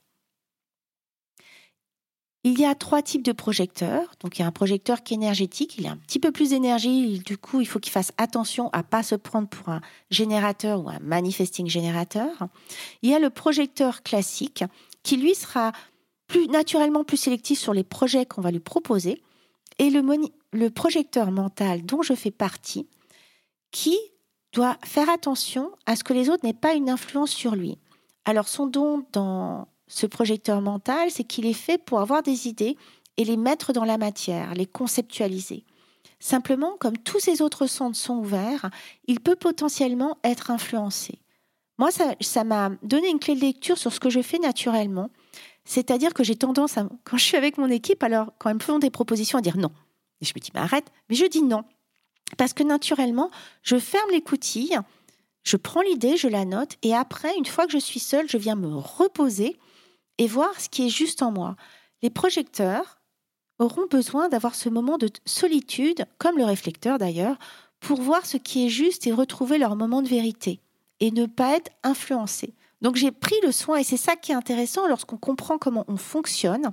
Il 2.45 2.57
y 2.57 2.63
a 2.63 2.75
trois 2.75 3.01
types 3.01 3.23
de 3.23 3.33
projecteurs. 3.33 4.13
Donc 4.21 4.39
il 4.39 4.41
y 4.41 4.45
a 4.45 4.47
un 4.47 4.53
projecteur 4.53 5.03
qui 5.03 5.13
est 5.13 5.17
énergétique, 5.17 5.77
il 5.77 5.85
a 5.85 5.91
un 5.91 5.97
petit 5.97 6.19
peu 6.19 6.31
plus 6.31 6.51
d'énergie, 6.51 7.19
du 7.19 7.37
coup 7.37 7.59
il 7.59 7.65
faut 7.65 7.79
qu'il 7.79 7.91
fasse 7.91 8.13
attention 8.17 8.69
à 8.71 8.83
pas 8.83 9.03
se 9.03 9.15
prendre 9.15 9.49
pour 9.49 9.67
un 9.67 9.81
générateur 10.11 10.85
ou 10.85 10.89
un 10.89 10.99
manifesting 10.99 11.67
générateur. 11.67 12.47
Il 13.01 13.09
y 13.09 13.13
a 13.13 13.19
le 13.19 13.29
projecteur 13.29 14.01
classique 14.01 14.63
qui 15.03 15.17
lui 15.17 15.35
sera 15.35 15.73
plus 16.27 16.47
naturellement 16.47 17.03
plus 17.03 17.17
sélectif 17.17 17.59
sur 17.59 17.73
les 17.73 17.83
projets 17.83 18.25
qu'on 18.25 18.41
va 18.41 18.51
lui 18.51 18.59
proposer, 18.59 19.21
et 19.79 19.89
le, 19.89 20.69
projecteur 20.69 21.31
mental 21.31 21.85
dont 21.85 22.01
je 22.01 22.13
fais 22.13 22.31
partie, 22.31 22.87
qui 23.71 23.97
doit 24.53 24.77
faire 24.83 25.09
attention 25.09 25.71
à 25.85 25.95
ce 25.95 26.03
que 26.03 26.13
les 26.13 26.29
autres 26.29 26.45
n'aient 26.45 26.53
pas 26.53 26.73
une 26.73 26.89
influence 26.89 27.31
sur 27.31 27.55
lui. 27.55 27.77
Alors 28.25 28.47
son 28.47 28.65
don 28.65 29.05
dans 29.13 29.67
ce 29.87 30.05
projecteur 30.05 30.61
mental, 30.61 31.11
c'est 31.11 31.23
qu'il 31.23 31.45
est 31.45 31.53
fait 31.53 31.77
pour 31.77 31.99
avoir 32.01 32.23
des 32.23 32.47
idées 32.47 32.75
et 33.17 33.23
les 33.23 33.37
mettre 33.37 33.71
dans 33.71 33.85
la 33.85 33.97
matière, 33.97 34.53
les 34.53 34.65
conceptualiser. 34.65 35.63
Simplement, 36.19 36.75
comme 36.79 36.97
tous 36.97 37.19
ces 37.19 37.41
autres 37.41 37.67
centres 37.67 37.97
sont 37.97 38.15
ouverts, 38.15 38.69
il 39.05 39.19
peut 39.19 39.35
potentiellement 39.35 40.17
être 40.23 40.49
influencé. 40.49 41.19
Moi, 41.77 41.89
ça 41.91 42.43
m'a 42.43 42.71
donné 42.81 43.09
une 43.09 43.19
clé 43.19 43.35
de 43.35 43.41
lecture 43.41 43.77
sur 43.77 43.93
ce 43.93 43.99
que 43.99 44.09
je 44.09 44.21
fais 44.21 44.39
naturellement 44.39 45.11
c'est-à-dire 45.67 46.13
que 46.13 46.23
j'ai 46.23 46.37
tendance 46.37 46.75
quand 47.03 47.17
je 47.17 47.23
suis 47.23 47.35
avec 47.35 47.57
mon 47.57 47.69
équipe, 47.69 48.01
alors 48.01 48.31
quand 48.39 48.49
ils 48.49 48.55
me 48.55 48.59
font 48.59 48.79
des 48.79 48.89
propositions, 48.89 49.37
à 49.37 49.41
dire 49.41 49.57
non. 49.57 49.71
Et 50.21 50.25
je 50.25 50.31
me 50.33 50.39
dis, 50.39 50.49
mais 50.53 50.61
arrête, 50.61 50.91
mais 51.09 51.15
je 51.15 51.25
dis 51.25 51.43
non. 51.43 51.63
Parce 52.37 52.53
que 52.53 52.63
naturellement, 52.63 53.29
je 53.63 53.77
ferme 53.77 54.09
les 54.11 54.21
coutilles, 54.21 54.79
je 55.43 55.57
prends 55.57 55.81
l'idée, 55.81 56.15
je 56.15 56.29
la 56.29 56.45
note, 56.45 56.77
et 56.83 56.95
après, 56.95 57.35
une 57.37 57.45
fois 57.45 57.65
que 57.65 57.73
je 57.73 57.77
suis 57.77 57.99
seule, 57.99 58.29
je 58.29 58.37
viens 58.37 58.55
me 58.55 58.75
reposer 58.75 59.59
et 60.17 60.27
voir 60.27 60.59
ce 60.59 60.69
qui 60.69 60.87
est 60.87 60.89
juste 60.89 61.21
en 61.21 61.31
moi. 61.31 61.57
Les 62.01 62.09
projecteurs 62.09 62.99
auront 63.59 63.87
besoin 63.87 64.29
d'avoir 64.29 64.55
ce 64.55 64.69
moment 64.69 64.97
de 64.97 65.09
solitude, 65.25 66.05
comme 66.17 66.37
le 66.37 66.45
réflecteur 66.45 66.97
d'ailleurs, 66.97 67.37
pour 67.81 67.99
voir 68.01 68.25
ce 68.25 68.37
qui 68.37 68.65
est 68.65 68.69
juste 68.69 69.05
et 69.05 69.11
retrouver 69.11 69.57
leur 69.57 69.75
moment 69.75 70.01
de 70.01 70.07
vérité, 70.07 70.61
et 71.01 71.11
ne 71.11 71.25
pas 71.25 71.57
être 71.57 71.71
influencés. 71.83 72.53
Donc 72.81 72.95
j'ai 72.95 73.11
pris 73.11 73.35
le 73.43 73.51
soin, 73.51 73.77
et 73.77 73.83
c'est 73.83 73.97
ça 73.97 74.15
qui 74.15 74.31
est 74.31 74.35
intéressant 74.35 74.87
lorsqu'on 74.87 75.17
comprend 75.17 75.57
comment 75.57 75.85
on 75.87 75.97
fonctionne, 75.97 76.71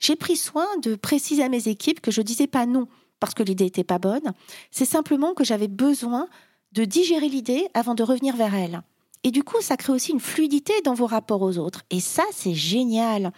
j'ai 0.00 0.16
pris 0.16 0.36
soin 0.36 0.66
de 0.82 0.94
préciser 0.96 1.42
à 1.44 1.48
mes 1.48 1.68
équipes 1.68 2.00
que 2.00 2.10
je 2.10 2.20
ne 2.20 2.26
disais 2.26 2.46
pas 2.46 2.66
non 2.66 2.88
parce 3.20 3.34
que 3.34 3.42
l'idée 3.42 3.64
n'était 3.64 3.84
pas 3.84 3.98
bonne, 3.98 4.32
c'est 4.70 4.84
simplement 4.84 5.32
que 5.32 5.44
j'avais 5.44 5.68
besoin 5.68 6.28
de 6.72 6.84
digérer 6.84 7.28
l'idée 7.28 7.68
avant 7.72 7.94
de 7.94 8.02
revenir 8.02 8.36
vers 8.36 8.54
elle. 8.54 8.82
Et 9.22 9.30
du 9.30 9.42
coup, 9.42 9.62
ça 9.62 9.78
crée 9.78 9.92
aussi 9.92 10.12
une 10.12 10.20
fluidité 10.20 10.74
dans 10.84 10.92
vos 10.92 11.06
rapports 11.06 11.40
aux 11.40 11.56
autres. 11.56 11.82
Et 11.88 12.00
ça, 12.00 12.24
c'est 12.30 12.52
génial. 12.52 13.32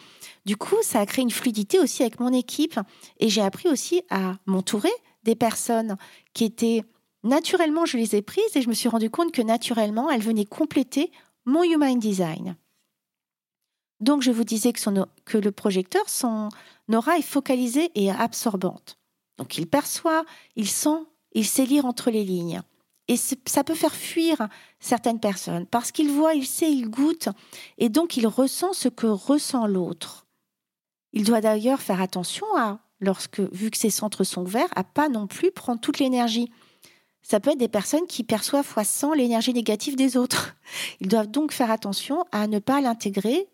Du 0.44 0.57
coup, 0.57 0.74
ça 0.83 0.98
a 0.98 1.07
créé 1.07 1.22
une 1.22 1.31
fluidité 1.31 1.79
aussi 1.79 2.02
avec 2.02 2.18
mon 2.18 2.33
équipe. 2.33 2.81
Et 3.20 3.29
j'ai 3.29 3.42
appris 3.42 3.68
aussi 3.68 4.02
à 4.11 4.35
m'entourer 4.46 4.90
des 5.22 5.37
personnes 5.37 5.96
qui 6.35 6.44
étaient 6.44 6.83
naturellement, 7.22 7.87
je 7.87 7.98
les 7.98 8.16
ai 8.16 8.22
prises 8.22 8.57
et 8.57 8.62
je 8.62 8.68
me 8.68 8.74
suis 8.74 8.88
rendu 8.88 9.11
compte 9.11 9.31
que 9.31 9.42
naturellement, 9.42 10.11
elles 10.11 10.22
venaient 10.22 10.44
compléter 10.44 11.12
mon 11.47 11.63
Human 11.63 11.99
Design. 11.99 12.57
Donc 14.01 14.23
je 14.23 14.31
vous 14.31 14.45
disais 14.45 14.73
que, 14.73 15.39
le 15.39 15.53
projecteur, 15.53 16.09
son 16.09 16.51
aura 16.93 17.17
est 17.17 17.23
focalisée 17.23 17.91
et 17.95 18.11
absorbante. 18.11 18.99
Donc 19.39 19.57
il 19.57 19.67
perçoit, 19.67 20.25
il 20.55 20.69
sent, 20.69 21.05
il 21.33 21.47
sait 21.47 21.65
lire 21.65 21.87
entre 21.87 22.11
les 22.11 22.25
lignes. 22.25 22.61
Et 23.09 23.17
ça 23.17 23.63
peut 23.63 23.75
faire 23.75 23.95
fuir 23.95 24.49
certaines 24.81 25.21
personnes 25.21 25.67
parce 25.67 25.93
qu'il 25.93 26.11
voit, 26.11 26.35
il 26.35 26.47
sait, 26.47 26.71
il 26.71 26.91
goûte, 26.91 27.29
et 27.79 27.89
donc 27.89 28.17
il 28.17 28.27
ressent 28.27 28.73
ce 28.73 28.89
que 28.89 29.07
ressent 29.07 29.67
l'autre. 29.67 30.27
Il 31.13 31.25
doit 31.25 31.41
d'ailleurs 31.41 31.81
faire 31.81 32.01
attention 32.01 32.47
à, 32.57 32.81
lorsque, 33.01 33.41
vu 33.41 33.71
que 33.71 33.79
ses 33.79 33.91
centres 33.91 34.25
sont 34.25 34.43
ouverts, 34.43 34.69
à 34.75 34.83
pas 34.83 35.09
non 35.09 35.29
plus 35.29 35.53
prendre 35.53 35.81
toute 35.81 36.01
l'énergie. 36.01 36.51
Ça 37.29 37.41
peut 37.41 37.51
être 37.51 37.59
des 37.59 37.67
personnes 37.67 38.07
qui 38.07 38.23
perçoivent 38.23 38.65
fois 38.65 38.85
100 38.85 39.15
l'énergie 39.15 39.53
négative 39.53 39.97
des 39.97 40.17
autres. 40.17 40.55
Ils 41.01 41.09
doivent 41.09 41.27
donc 41.27 41.51
faire 41.51 41.73
attention 41.73 42.25
à 42.31 42.47
ne 42.47 42.61
pas 42.61 42.81
l'intégrer 42.81 43.49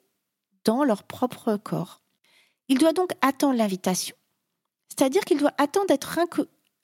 dans 0.67 0.85
leur 0.85 1.05
propre 1.05 1.57
corps. 1.57 2.03
Il 2.69 2.77
doit 2.77 2.93
donc 2.93 3.13
attendre 3.23 3.57
l'invitation, 3.57 4.15
c'est-à-dire 4.91 5.25
qu'il 5.25 5.39
doit 5.39 5.55
attendre 5.57 5.87
d'être 5.87 6.19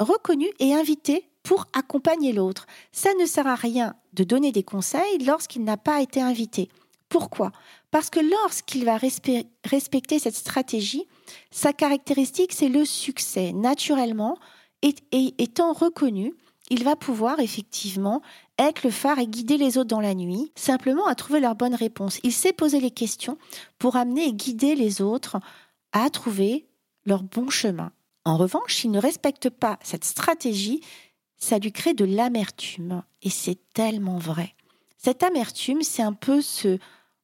reconnu 0.01 0.47
et 0.61 0.73
invité 0.73 1.29
pour 1.43 1.67
accompagner 1.75 2.33
l'autre. 2.33 2.67
Ça 2.91 3.11
ne 3.21 3.27
sert 3.27 3.47
à 3.47 3.55
rien 3.55 3.95
de 4.15 4.25
donner 4.25 4.51
des 4.51 4.63
conseils 4.63 5.19
lorsqu'il 5.19 5.65
n'a 5.65 5.77
pas 5.77 6.01
été 6.01 6.23
invité. 6.23 6.71
Pourquoi? 7.11 7.53
Parce 7.91 8.09
que 8.09 8.21
lorsqu'il 8.21 8.87
va 8.87 8.97
respecter 8.97 10.19
cette 10.19 10.35
stratégie, 10.35 11.07
sa 11.51 11.75
caractéristique, 11.75 12.55
c'est 12.55 12.71
le 12.71 12.87
succès. 12.87 13.53
Naturellement, 13.53 14.39
étant 14.83 15.75
reconnu, 15.75 16.35
il 16.71 16.85
va 16.85 16.97
pouvoir 16.97 17.41
effectivement 17.41 18.23
être 18.59 18.83
le 18.83 18.91
phare 18.91 19.19
et 19.19 19.27
guider 19.27 19.57
les 19.57 19.79
autres 19.79 19.89
dans 19.89 20.01
la 20.01 20.15
nuit, 20.15 20.53
simplement 20.55 21.07
à 21.07 21.15
trouver 21.15 21.41
leur 21.41 21.55
bonne 21.55 21.75
réponse. 21.75 22.19
Il 22.23 22.33
sait 22.33 22.53
poser 22.53 22.81
les 22.81 22.91
questions 22.91 23.39
pour 23.79 23.97
amener 23.97 24.27
et 24.27 24.33
guider 24.33 24.75
les 24.75 25.01
autres 25.01 25.39
à 25.93 26.11
trouver 26.11 26.67
leur 27.05 27.23
bon 27.23 27.49
chemin. 27.49 27.93
En 28.25 28.37
revanche, 28.37 28.77
s'il 28.77 28.91
ne 28.91 29.01
respecte 29.01 29.49
pas 29.49 29.79
cette 29.83 30.05
stratégie, 30.05 30.83
ça 31.37 31.59
lui 31.59 31.73
crée 31.73 31.95
de 31.95 32.05
l'amertume. 32.05 33.03
Et 33.23 33.31
c'est 33.31 33.59
tellement 33.73 34.19
vrai. 34.19 34.55
Cette 34.99 35.23
amertume, 35.23 35.83
c'est 35.83 36.03
un 36.03 36.13
peu 36.13 36.43
ce 36.43 36.79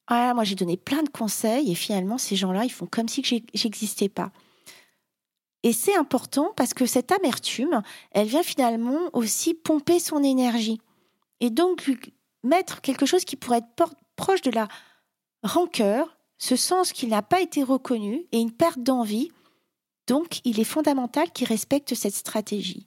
Ah, 0.06 0.32
moi 0.34 0.44
j'ai 0.44 0.54
donné 0.54 0.76
plein 0.76 1.02
de 1.02 1.08
conseils 1.08 1.70
et 1.70 1.74
finalement 1.74 2.18
ces 2.18 2.36
gens-là, 2.36 2.64
ils 2.64 2.72
font 2.72 2.86
comme 2.86 3.08
si 3.08 3.22
j'existais 3.52 4.08
pas. 4.08 4.30
Et 5.64 5.72
c'est 5.72 5.96
important 5.96 6.52
parce 6.56 6.74
que 6.74 6.84
cette 6.84 7.10
amertume, 7.10 7.82
elle 8.10 8.28
vient 8.28 8.42
finalement 8.42 9.08
aussi 9.14 9.54
pomper 9.54 9.98
son 9.98 10.22
énergie. 10.22 10.78
Et 11.40 11.48
donc 11.48 11.86
lui 11.86 11.98
mettre 12.42 12.82
quelque 12.82 13.06
chose 13.06 13.24
qui 13.24 13.34
pourrait 13.34 13.62
être 13.76 13.94
proche 14.14 14.42
de 14.42 14.50
la 14.50 14.68
rancœur, 15.42 16.18
ce 16.36 16.54
sens 16.54 16.92
qu'il 16.92 17.08
n'a 17.08 17.22
pas 17.22 17.40
été 17.40 17.62
reconnu 17.62 18.26
et 18.30 18.38
une 18.38 18.52
perte 18.52 18.80
d'envie. 18.80 19.32
Donc 20.06 20.40
il 20.44 20.60
est 20.60 20.64
fondamental 20.64 21.32
qu'il 21.32 21.48
respecte 21.48 21.94
cette 21.94 22.14
stratégie. 22.14 22.84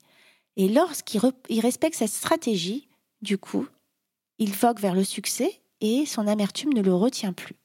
Et 0.55 0.69
lorsqu'il 0.69 1.59
respecte 1.59 1.95
cette 1.95 2.11
stratégie, 2.11 2.87
du 3.23 3.39
coup, 3.39 3.67
il 4.37 4.53
vogue 4.53 4.79
vers 4.79 4.93
le 4.93 5.03
succès 5.03 5.61
et 5.81 6.05
son 6.05 6.27
amertume 6.27 6.73
ne 6.73 6.81
le 6.83 6.93
retient 6.93 7.33
plus. 7.33 7.55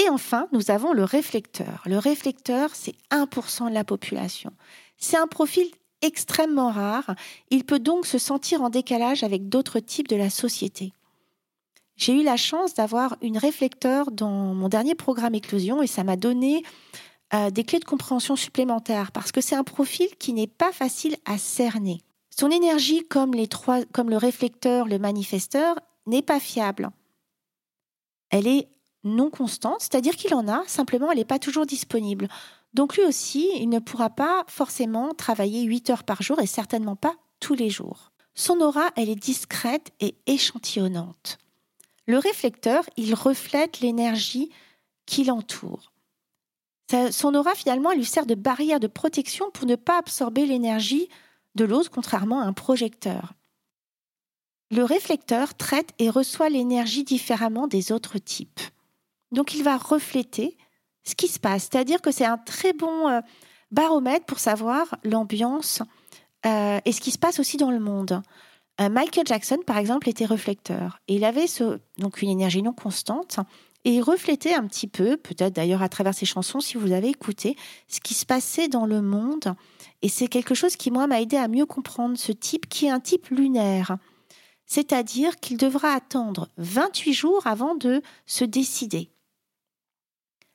Et 0.00 0.08
enfin, 0.08 0.48
nous 0.52 0.70
avons 0.70 0.94
le 0.94 1.04
réflecteur. 1.04 1.82
Le 1.84 1.98
réflecteur, 1.98 2.70
c'est 2.72 2.94
1% 3.10 3.68
de 3.68 3.74
la 3.74 3.84
population. 3.84 4.50
C'est 4.96 5.18
un 5.18 5.26
profil 5.26 5.66
extrêmement 6.00 6.70
rare. 6.70 7.14
Il 7.50 7.64
peut 7.64 7.78
donc 7.78 8.06
se 8.06 8.16
sentir 8.16 8.62
en 8.62 8.70
décalage 8.70 9.24
avec 9.24 9.50
d'autres 9.50 9.78
types 9.78 10.08
de 10.08 10.16
la 10.16 10.30
société. 10.30 10.94
J'ai 11.96 12.14
eu 12.18 12.22
la 12.22 12.38
chance 12.38 12.72
d'avoir 12.72 13.18
une 13.20 13.36
réflecteur 13.36 14.10
dans 14.10 14.54
mon 14.54 14.70
dernier 14.70 14.94
programme 14.94 15.34
Éclosion 15.34 15.82
et 15.82 15.86
ça 15.86 16.02
m'a 16.02 16.16
donné 16.16 16.62
euh, 17.34 17.50
des 17.50 17.64
clés 17.64 17.78
de 17.78 17.84
compréhension 17.84 18.36
supplémentaires 18.36 19.12
parce 19.12 19.32
que 19.32 19.42
c'est 19.42 19.54
un 19.54 19.64
profil 19.64 20.08
qui 20.18 20.32
n'est 20.32 20.46
pas 20.46 20.72
facile 20.72 21.18
à 21.26 21.36
cerner. 21.36 22.00
Son 22.30 22.50
énergie, 22.50 23.06
comme, 23.06 23.34
les 23.34 23.48
trois, 23.48 23.84
comme 23.92 24.08
le 24.08 24.16
réflecteur, 24.16 24.88
le 24.88 24.98
manifesteur, 24.98 25.76
n'est 26.06 26.22
pas 26.22 26.40
fiable. 26.40 26.88
Elle 28.30 28.46
est 28.46 28.68
non 29.04 29.30
constante, 29.30 29.80
c'est-à-dire 29.80 30.16
qu'il 30.16 30.34
en 30.34 30.48
a, 30.48 30.62
simplement 30.66 31.10
elle 31.10 31.18
n'est 31.18 31.24
pas 31.24 31.38
toujours 31.38 31.66
disponible. 31.66 32.28
Donc 32.74 32.96
lui 32.96 33.04
aussi, 33.04 33.50
il 33.56 33.68
ne 33.68 33.78
pourra 33.78 34.10
pas 34.10 34.44
forcément 34.46 35.14
travailler 35.14 35.62
8 35.62 35.90
heures 35.90 36.04
par 36.04 36.22
jour 36.22 36.40
et 36.40 36.46
certainement 36.46 36.96
pas 36.96 37.16
tous 37.40 37.54
les 37.54 37.70
jours. 37.70 38.12
Son 38.34 38.60
aura, 38.60 38.90
elle 38.96 39.08
est 39.08 39.16
discrète 39.16 39.90
et 40.00 40.14
échantillonnante. 40.26 41.38
Le 42.06 42.18
réflecteur, 42.18 42.84
il 42.96 43.14
reflète 43.14 43.80
l'énergie 43.80 44.50
qui 45.06 45.24
l'entoure. 45.24 45.92
Son 47.12 47.34
aura, 47.34 47.54
finalement, 47.54 47.92
elle 47.92 47.98
lui 47.98 48.04
sert 48.04 48.26
de 48.26 48.34
barrière 48.34 48.80
de 48.80 48.88
protection 48.88 49.50
pour 49.52 49.66
ne 49.66 49.76
pas 49.76 49.98
absorber 49.98 50.44
l'énergie 50.44 51.08
de 51.54 51.64
l'autre, 51.64 51.90
contrairement 51.90 52.40
à 52.40 52.44
un 52.44 52.52
projecteur. 52.52 53.34
Le 54.70 54.84
réflecteur 54.84 55.54
traite 55.54 55.90
et 55.98 56.10
reçoit 56.10 56.48
l'énergie 56.48 57.04
différemment 57.04 57.66
des 57.66 57.92
autres 57.92 58.18
types. 58.18 58.60
Donc 59.32 59.54
il 59.54 59.62
va 59.62 59.76
refléter 59.76 60.56
ce 61.04 61.14
qui 61.14 61.28
se 61.28 61.38
passe. 61.38 61.68
C'est-à-dire 61.70 62.00
que 62.00 62.10
c'est 62.10 62.24
un 62.24 62.38
très 62.38 62.72
bon 62.72 63.08
euh, 63.08 63.20
baromètre 63.70 64.26
pour 64.26 64.38
savoir 64.38 64.96
l'ambiance 65.04 65.82
euh, 66.46 66.80
et 66.84 66.92
ce 66.92 67.00
qui 67.00 67.10
se 67.10 67.18
passe 67.18 67.40
aussi 67.40 67.56
dans 67.56 67.70
le 67.70 67.80
monde. 67.80 68.22
Euh, 68.80 68.88
Michael 68.88 69.26
Jackson, 69.26 69.58
par 69.66 69.76
exemple, 69.76 70.08
était 70.08 70.24
réflecteur. 70.24 71.00
Et 71.08 71.16
il 71.16 71.24
avait 71.24 71.46
donc 71.98 72.22
une 72.22 72.30
énergie 72.30 72.62
non 72.62 72.72
constante. 72.72 73.38
Et 73.84 73.94
il 73.94 74.02
reflétait 74.02 74.54
un 74.54 74.66
petit 74.66 74.86
peu, 74.86 75.16
peut-être 75.16 75.54
d'ailleurs 75.54 75.82
à 75.82 75.88
travers 75.88 76.14
ses 76.14 76.26
chansons, 76.26 76.60
si 76.60 76.76
vous 76.76 76.92
avez 76.92 77.08
écouté, 77.08 77.56
ce 77.88 78.00
qui 78.00 78.12
se 78.12 78.26
passait 78.26 78.68
dans 78.68 78.84
le 78.84 79.00
monde. 79.00 79.54
Et 80.02 80.08
c'est 80.08 80.28
quelque 80.28 80.54
chose 80.54 80.76
qui, 80.76 80.90
moi, 80.90 81.06
m'a 81.06 81.20
aidé 81.20 81.36
à 81.36 81.48
mieux 81.48 81.64
comprendre 81.64 82.18
ce 82.18 82.32
type, 82.32 82.68
qui 82.68 82.86
est 82.86 82.90
un 82.90 83.00
type 83.00 83.28
lunaire. 83.28 83.96
C'est-à-dire 84.66 85.36
qu'il 85.36 85.56
devra 85.56 85.92
attendre 85.92 86.48
28 86.58 87.12
jours 87.12 87.46
avant 87.46 87.74
de 87.74 88.02
se 88.26 88.44
décider. 88.44 89.10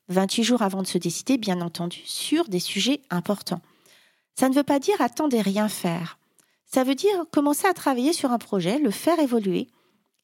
28 0.10 0.44
jours 0.44 0.62
avant 0.62 0.82
de 0.82 0.88
se 0.88 0.98
décider, 0.98 1.38
bien 1.38 1.62
entendu, 1.62 2.02
sur 2.06 2.46
des 2.48 2.60
sujets 2.60 3.02
importants. 3.10 3.62
Ça 4.36 4.50
ne 4.50 4.54
veut 4.54 4.63
pas 4.63 4.80
dire 4.80 5.00
attendre 5.02 5.36
et 5.36 5.41
rien 5.41 5.70
faire. 5.70 6.20
Ça 6.65 6.84
veut 6.84 6.96
dire 6.96 7.26
commencer 7.32 7.68
à 7.68 7.74
travailler 7.74 8.13
sur 8.13 8.32
un 8.32 8.38
projet, 8.38 8.80
le 8.80 8.91
faire 8.91 9.20
évoluer 9.20 9.68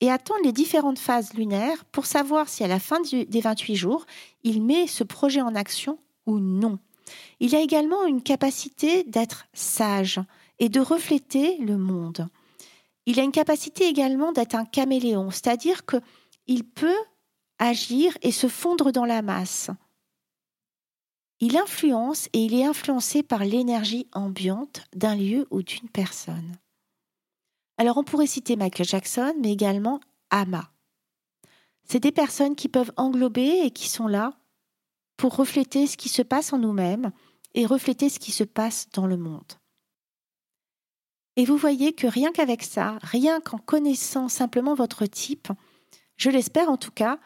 et 0.01 0.11
attendre 0.11 0.41
les 0.43 0.51
différentes 0.51 0.99
phases 0.99 1.33
lunaires 1.33 1.85
pour 1.85 2.05
savoir 2.05 2.49
si 2.49 2.63
à 2.63 2.67
la 2.67 2.79
fin 2.79 2.99
des 3.01 3.41
28 3.41 3.75
jours, 3.75 4.05
il 4.43 4.61
met 4.61 4.87
ce 4.87 5.03
projet 5.03 5.41
en 5.41 5.55
action 5.55 5.99
ou 6.25 6.39
non. 6.39 6.79
Il 7.39 7.55
a 7.55 7.61
également 7.61 8.05
une 8.05 8.23
capacité 8.23 9.03
d'être 9.03 9.45
sage 9.53 10.19
et 10.59 10.69
de 10.69 10.79
refléter 10.79 11.57
le 11.57 11.77
monde. 11.77 12.27
Il 13.05 13.19
a 13.19 13.23
une 13.23 13.31
capacité 13.31 13.87
également 13.87 14.31
d'être 14.31 14.55
un 14.55 14.65
caméléon, 14.65 15.31
c'est-à-dire 15.31 15.85
qu'il 15.85 16.63
peut 16.63 16.97
agir 17.61 18.17
et 18.23 18.31
se 18.31 18.47
fondre 18.47 18.91
dans 18.91 19.05
la 19.05 19.21
masse. 19.21 19.69
Il 21.39 21.57
influence 21.57 22.27
et 22.33 22.39
il 22.39 22.55
est 22.55 22.65
influencé 22.65 23.23
par 23.23 23.45
l'énergie 23.45 24.07
ambiante 24.13 24.83
d'un 24.93 25.15
lieu 25.15 25.47
ou 25.51 25.61
d'une 25.61 25.89
personne. 25.89 26.57
Alors 27.77 27.97
on 27.97 28.03
pourrait 28.03 28.27
citer 28.27 28.55
Michael 28.55 28.87
Jackson, 28.87 29.33
mais 29.39 29.51
également 29.51 30.01
Ama. 30.31 30.71
C'est 31.83 31.99
des 31.99 32.11
personnes 32.11 32.55
qui 32.55 32.67
peuvent 32.67 32.93
englober 32.97 33.65
et 33.65 33.71
qui 33.71 33.89
sont 33.89 34.07
là 34.07 34.33
pour 35.17 35.35
refléter 35.35 35.87
ce 35.87 35.97
qui 35.97 36.09
se 36.09 36.21
passe 36.21 36.53
en 36.53 36.57
nous-mêmes 36.57 37.11
et 37.53 37.65
refléter 37.65 38.09
ce 38.09 38.19
qui 38.19 38.31
se 38.31 38.43
passe 38.43 38.87
dans 38.93 39.05
le 39.05 39.17
monde. 39.17 39.53
Et 41.35 41.45
vous 41.45 41.57
voyez 41.57 41.93
que 41.93 42.07
rien 42.07 42.31
qu'avec 42.31 42.63
ça, 42.63 42.97
rien 43.01 43.39
qu'en 43.39 43.57
connaissant 43.57 44.29
simplement 44.29 44.73
votre 44.73 45.05
type, 45.05 45.49
je 46.17 46.29
l'espère 46.29 46.69
en 46.69 46.77
tout 46.77 46.91
cas, 46.91 47.19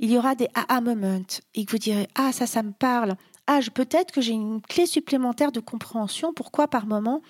il 0.00 0.10
y 0.10 0.18
aura 0.18 0.34
des 0.34 0.48
aha 0.54 0.80
moments. 0.80 1.20
Et 1.54 1.64
que 1.64 1.72
vous 1.72 1.78
direz 1.78 2.08
ah 2.16 2.32
ça 2.32 2.46
ça 2.46 2.62
me 2.62 2.72
parle. 2.72 3.14
Ah 3.46 3.60
peut-être 3.72 4.12
que 4.12 4.20
j'ai 4.20 4.32
une 4.32 4.62
clé 4.62 4.86
supplémentaire 4.86 5.52
de 5.52 5.60
compréhension. 5.60 6.32
Pourquoi 6.32 6.66
par 6.66 6.86
moment 6.86 7.22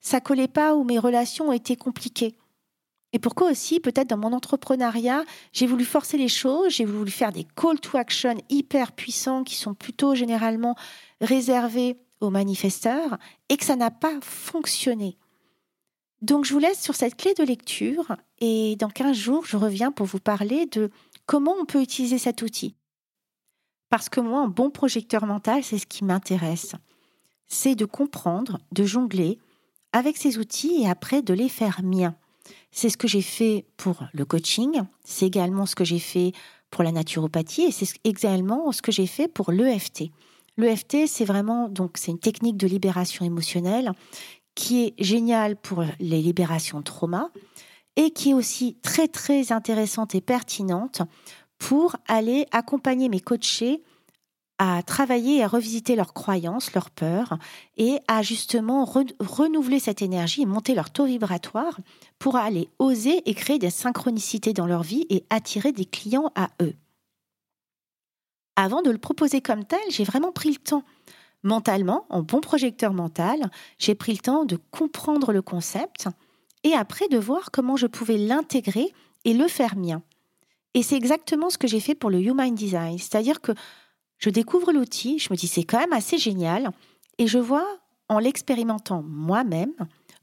ça 0.00 0.20
collait 0.20 0.48
pas 0.48 0.76
ou 0.76 0.84
mes 0.84 0.98
relations 0.98 1.48
ont 1.48 1.52
été 1.52 1.76
compliquées? 1.76 2.36
Et 3.12 3.18
pourquoi 3.18 3.50
aussi 3.50 3.80
peut-être 3.80 4.08
dans 4.08 4.18
mon 4.18 4.32
entrepreneuriat 4.32 5.24
j'ai 5.52 5.66
voulu 5.66 5.84
forcer 5.84 6.18
les 6.18 6.28
choses 6.28 6.74
j'ai 6.74 6.84
voulu 6.84 7.10
faire 7.10 7.32
des 7.32 7.46
call 7.56 7.80
to 7.80 7.96
action 7.96 8.36
hyper 8.50 8.92
puissants 8.92 9.42
qui 9.42 9.56
sont 9.56 9.74
plutôt 9.74 10.14
généralement 10.14 10.76
réservés 11.20 11.96
aux 12.20 12.30
manifesteurs 12.30 13.18
et 13.48 13.56
que 13.56 13.64
ça 13.64 13.76
n'a 13.76 13.90
pas 13.90 14.20
fonctionné. 14.20 15.16
Donc 16.20 16.44
je 16.44 16.52
vous 16.52 16.58
laisse 16.58 16.80
sur 16.80 16.94
cette 16.94 17.16
clé 17.16 17.32
de 17.32 17.42
lecture 17.42 18.14
et 18.40 18.76
dans 18.76 18.90
15 18.90 19.16
jours 19.16 19.46
je 19.46 19.56
reviens 19.56 19.90
pour 19.90 20.06
vous 20.06 20.20
parler 20.20 20.66
de 20.66 20.90
Comment 21.30 21.54
on 21.60 21.64
peut 21.64 21.80
utiliser 21.80 22.18
cet 22.18 22.42
outil? 22.42 22.74
Parce 23.88 24.08
que 24.08 24.18
moi, 24.18 24.40
un 24.40 24.48
bon 24.48 24.68
projecteur 24.68 25.26
mental, 25.26 25.62
c'est 25.62 25.78
ce 25.78 25.86
qui 25.86 26.04
m'intéresse. 26.04 26.74
C'est 27.46 27.76
de 27.76 27.84
comprendre, 27.84 28.58
de 28.72 28.82
jongler 28.82 29.38
avec 29.92 30.16
ces 30.16 30.38
outils 30.38 30.82
et 30.82 30.90
après 30.90 31.22
de 31.22 31.32
les 31.32 31.48
faire 31.48 31.82
miens. 31.84 32.16
C'est 32.72 32.88
ce 32.88 32.96
que 32.96 33.06
j'ai 33.06 33.22
fait 33.22 33.64
pour 33.76 34.02
le 34.12 34.24
coaching, 34.24 34.82
c'est 35.04 35.24
également 35.24 35.66
ce 35.66 35.76
que 35.76 35.84
j'ai 35.84 36.00
fait 36.00 36.32
pour 36.68 36.82
la 36.82 36.90
naturopathie 36.90 37.62
et 37.62 37.70
c'est 37.70 37.86
également 38.02 38.72
ce 38.72 38.82
que 38.82 38.90
j'ai 38.90 39.06
fait 39.06 39.28
pour 39.28 39.52
l'EFT. 39.52 40.10
L'EFT, 40.56 41.06
c'est 41.06 41.24
vraiment 41.24 41.68
donc 41.68 41.92
c'est 41.96 42.10
une 42.10 42.18
technique 42.18 42.56
de 42.56 42.66
libération 42.66 43.24
émotionnelle 43.24 43.92
qui 44.56 44.82
est 44.82 44.94
géniale 44.98 45.54
pour 45.54 45.84
les 46.00 46.22
libérations 46.22 46.80
de 46.80 46.84
trauma, 46.84 47.30
et 47.96 48.10
qui 48.10 48.30
est 48.30 48.34
aussi 48.34 48.76
très 48.82 49.08
très 49.08 49.52
intéressante 49.52 50.14
et 50.14 50.20
pertinente 50.20 51.02
pour 51.58 51.96
aller 52.08 52.46
accompagner 52.52 53.08
mes 53.08 53.20
coachés 53.20 53.82
à 54.58 54.82
travailler 54.82 55.38
et 55.38 55.42
à 55.42 55.48
revisiter 55.48 55.96
leurs 55.96 56.12
croyances, 56.12 56.74
leurs 56.74 56.90
peurs 56.90 57.38
et 57.78 57.98
à 58.08 58.20
justement 58.20 58.84
renouveler 58.84 59.78
cette 59.78 60.02
énergie 60.02 60.42
et 60.42 60.46
monter 60.46 60.74
leur 60.74 60.90
taux 60.90 61.06
vibratoire 61.06 61.80
pour 62.18 62.36
aller 62.36 62.68
oser 62.78 63.22
et 63.24 63.32
créer 63.32 63.58
des 63.58 63.70
synchronicités 63.70 64.52
dans 64.52 64.66
leur 64.66 64.82
vie 64.82 65.06
et 65.08 65.24
attirer 65.30 65.72
des 65.72 65.86
clients 65.86 66.30
à 66.34 66.50
eux. 66.60 66.74
Avant 68.54 68.82
de 68.82 68.90
le 68.90 68.98
proposer 68.98 69.40
comme 69.40 69.64
tel, 69.64 69.80
j'ai 69.88 70.04
vraiment 70.04 70.30
pris 70.30 70.50
le 70.50 70.56
temps. 70.56 70.84
Mentalement, 71.42 72.04
en 72.10 72.20
bon 72.20 72.42
projecteur 72.42 72.92
mental, 72.92 73.50
j'ai 73.78 73.94
pris 73.94 74.12
le 74.12 74.18
temps 74.18 74.44
de 74.44 74.58
comprendre 74.70 75.32
le 75.32 75.40
concept, 75.40 76.08
et 76.64 76.74
après 76.74 77.08
de 77.08 77.18
voir 77.18 77.50
comment 77.50 77.76
je 77.76 77.86
pouvais 77.86 78.18
l'intégrer 78.18 78.92
et 79.24 79.34
le 79.34 79.48
faire 79.48 79.76
mien. 79.76 80.02
Et 80.74 80.82
c'est 80.82 80.96
exactement 80.96 81.50
ce 81.50 81.58
que 81.58 81.66
j'ai 81.66 81.80
fait 81.80 81.94
pour 81.94 82.10
le 82.10 82.20
Human 82.20 82.54
Design. 82.54 82.98
C'est-à-dire 82.98 83.40
que 83.40 83.52
je 84.18 84.30
découvre 84.30 84.72
l'outil, 84.72 85.18
je 85.18 85.28
me 85.30 85.36
dis 85.36 85.48
c'est 85.48 85.64
quand 85.64 85.78
même 85.78 85.92
assez 85.92 86.18
génial, 86.18 86.70
et 87.18 87.26
je 87.26 87.38
vois 87.38 87.66
en 88.08 88.18
l'expérimentant 88.18 89.02
moi-même 89.02 89.74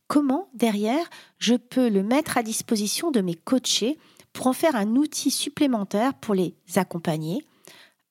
comment 0.07 0.49
derrière 0.53 1.09
je 1.37 1.55
peux 1.55 1.89
le 1.89 2.03
mettre 2.03 2.37
à 2.37 2.43
disposition 2.43 3.11
de 3.11 3.21
mes 3.21 3.35
coachés 3.35 3.97
pour 4.33 4.47
en 4.47 4.53
faire 4.53 4.75
un 4.75 4.95
outil 4.95 5.31
supplémentaire 5.31 6.13
pour 6.13 6.35
les 6.35 6.53
accompagner 6.75 7.45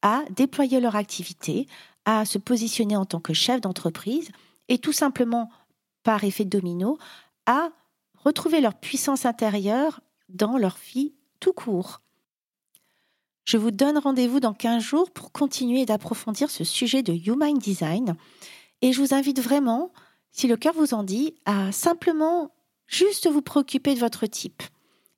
à 0.03 0.23
déployer 0.31 0.81
leur 0.81 0.95
activité, 0.95 1.67
à 2.05 2.25
se 2.25 2.39
positionner 2.39 2.97
en 2.97 3.05
tant 3.05 3.21
que 3.21 3.33
chef 3.33 3.61
d'entreprise 3.61 4.31
et 4.69 4.79
tout 4.79 4.93
simplement 4.93 5.51
par 6.03 6.25
effet 6.25 6.45
domino 6.45 6.99
à 7.47 7.71
retrouver 8.27 8.61
leur 8.61 8.75
puissance 8.75 9.25
intérieure 9.25 10.01
dans 10.29 10.59
leur 10.59 10.77
vie 10.93 11.15
tout 11.39 11.53
court. 11.53 12.01
Je 13.45 13.57
vous 13.57 13.71
donne 13.71 13.99
rendez-vous 13.99 14.41
dans 14.41 14.53
15 14.53 14.83
jours 14.83 15.11
pour 15.13 15.31
continuer 15.31 15.87
d'approfondir 15.87 16.51
ce 16.51 16.65
sujet 16.65 17.05
de 17.05 17.13
Human 17.13 17.57
Design. 17.57 18.17
Et 18.83 18.93
je 18.93 19.01
vous 19.01 19.15
invite 19.15 19.41
vraiment, 19.41 19.93
si 20.33 20.49
le 20.49 20.57
cœur 20.57 20.75
vous 20.75 20.93
en 20.93 21.05
dit, 21.05 21.37
à 21.45 21.71
simplement 21.71 22.51
juste 22.89 23.29
vous 23.31 23.43
préoccuper 23.43 23.95
de 23.95 24.01
votre 24.01 24.27
type. 24.27 24.65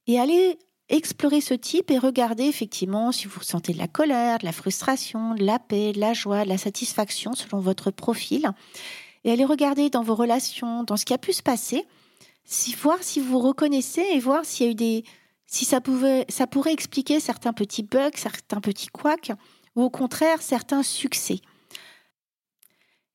Et 0.07 0.21
aller 0.21 0.59
explorer 0.91 1.41
ce 1.41 1.55
type 1.55 1.91
et 1.91 1.97
regarder 1.97 2.45
effectivement 2.45 3.11
si 3.11 3.27
vous 3.27 3.41
ressentez 3.41 3.73
de 3.73 3.79
la 3.79 3.89
colère, 3.89 4.39
de 4.39 4.45
la 4.45 4.53
frustration, 4.53 5.35
de 5.35 5.45
la 5.45 5.59
paix, 5.59 5.93
de 5.93 6.01
la 6.01 6.13
joie, 6.13 6.45
de 6.45 6.51
la 6.51 6.59
satisfaction 6.59 7.33
selon 7.33 7.61
votre 7.61 7.91
profil. 7.91 8.51
Et 9.25 9.33
aller 9.33 9.47
regarder 9.47 9.89
dans 9.89 10.03
vos 10.03 10.15
relations, 10.15 10.83
dans 10.83 10.99
ce 10.99 11.07
qui 11.07 11.15
a 11.15 11.19
pu 11.19 11.33
se 11.33 11.43
passer, 11.43 11.87
voir 12.77 13.03
si 13.03 13.21
vous 13.21 13.39
reconnaissez 13.39 14.05
et 14.13 14.21
voir 14.21 14.45
s'il 14.45 14.67
y 14.67 14.69
a 14.69 14.73
eu 14.73 14.75
des, 14.75 15.05
si 15.47 15.65
ça 15.65 15.81
pouvait, 15.81 16.27
ça 16.29 16.47
pourrait 16.47 16.73
expliquer 16.73 17.21
certains 17.21 17.53
petits 17.53 17.83
bugs, 17.83 18.11
certains 18.15 18.61
petits 18.61 18.89
couacs, 18.89 19.33
ou 19.77 19.83
au 19.83 19.91
contraire 19.91 20.43
certains 20.43 20.83
succès. 20.83 21.41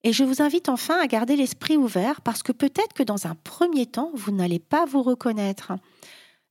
Et 0.03 0.11
je 0.11 0.23
vous 0.23 0.41
invite 0.41 0.67
enfin 0.67 0.99
à 0.99 1.07
garder 1.07 1.35
l'esprit 1.35 1.77
ouvert 1.77 2.21
parce 2.21 2.43
que 2.43 2.51
peut-être 2.51 2.93
que 2.93 3.03
dans 3.03 3.25
un 3.25 3.35
premier 3.35 3.85
temps, 3.85 4.11
vous 4.13 4.31
n'allez 4.31 4.59
pas 4.59 4.85
vous 4.85 5.01
reconnaître. 5.01 5.73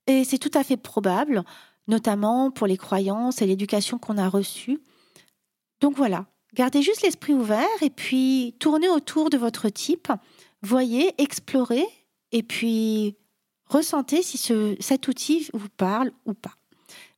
Et 0.07 0.25
c'est 0.25 0.39
tout 0.39 0.51
à 0.55 0.65
fait 0.65 0.79
probable, 0.79 1.45
notamment 1.87 2.51
pour 2.51 2.67
les 2.67 2.79
croyances 2.79 3.43
et 3.43 3.47
l'éducation 3.47 3.99
qu'on 3.99 4.17
a 4.17 4.29
reçues. 4.29 4.81
Donc 5.81 5.97
voilà, 5.97 6.27
gardez 6.55 6.81
juste 6.81 7.03
l'esprit 7.03 7.35
ouvert 7.35 7.83
et 7.83 7.91
puis 7.91 8.57
tournez 8.59 8.89
autour 8.89 9.31
de 9.31 9.37
votre 9.37 9.69
type, 9.69 10.11
voyez, 10.63 11.13
explorez 11.19 11.87
et 12.33 12.43
puis 12.43 13.17
Ressentez 13.73 14.23
si 14.23 14.37
ce, 14.37 14.77
cet 14.81 15.09
outil 15.09 15.49
vous 15.55 15.71
parle 15.79 16.11
ou 16.27 16.35
pas. 16.35 16.53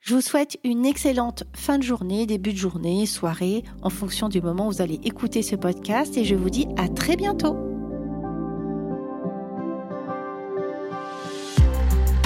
Je 0.00 0.14
vous 0.14 0.20
souhaite 0.20 0.56
une 0.62 0.86
excellente 0.86 1.42
fin 1.52 1.78
de 1.78 1.82
journée, 1.82 2.26
début 2.26 2.52
de 2.52 2.58
journée, 2.58 3.06
soirée, 3.06 3.64
en 3.82 3.90
fonction 3.90 4.28
du 4.28 4.40
moment 4.40 4.68
où 4.68 4.70
vous 4.70 4.80
allez 4.80 5.00
écouter 5.02 5.42
ce 5.42 5.56
podcast 5.56 6.16
et 6.16 6.24
je 6.24 6.36
vous 6.36 6.50
dis 6.50 6.68
à 6.76 6.88
très 6.88 7.16
bientôt. 7.16 7.56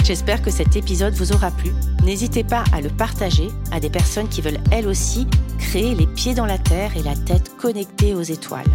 J'espère 0.03 0.43
que 0.43 0.51
cet 0.51 0.75
épisode 0.75 1.15
vous 1.15 1.31
aura 1.31 1.49
plu. 1.49 1.71
N'hésitez 2.03 2.43
pas 2.43 2.63
à 2.71 2.81
le 2.81 2.89
partager 2.89 3.47
à 3.71 3.79
des 3.79 3.89
personnes 3.89 4.29
qui 4.29 4.41
veulent 4.41 4.61
elles 4.71 4.87
aussi 4.87 5.25
créer 5.57 5.95
les 5.95 6.07
pieds 6.07 6.35
dans 6.35 6.45
la 6.45 6.59
terre 6.59 6.95
et 6.97 7.01
la 7.01 7.15
tête 7.15 7.57
connectée 7.57 8.13
aux 8.13 8.21
étoiles. 8.21 8.69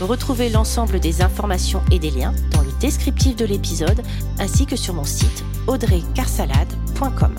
Retrouvez 0.00 0.48
l'ensemble 0.50 1.00
des 1.00 1.22
informations 1.22 1.82
et 1.90 1.98
des 1.98 2.10
liens 2.10 2.34
dans 2.50 2.62
le 2.62 2.72
descriptif 2.80 3.36
de 3.36 3.44
l'épisode 3.44 4.02
ainsi 4.38 4.66
que 4.66 4.76
sur 4.76 4.94
mon 4.94 5.04
site 5.04 5.44
audreycarsalade.com. 5.66 7.34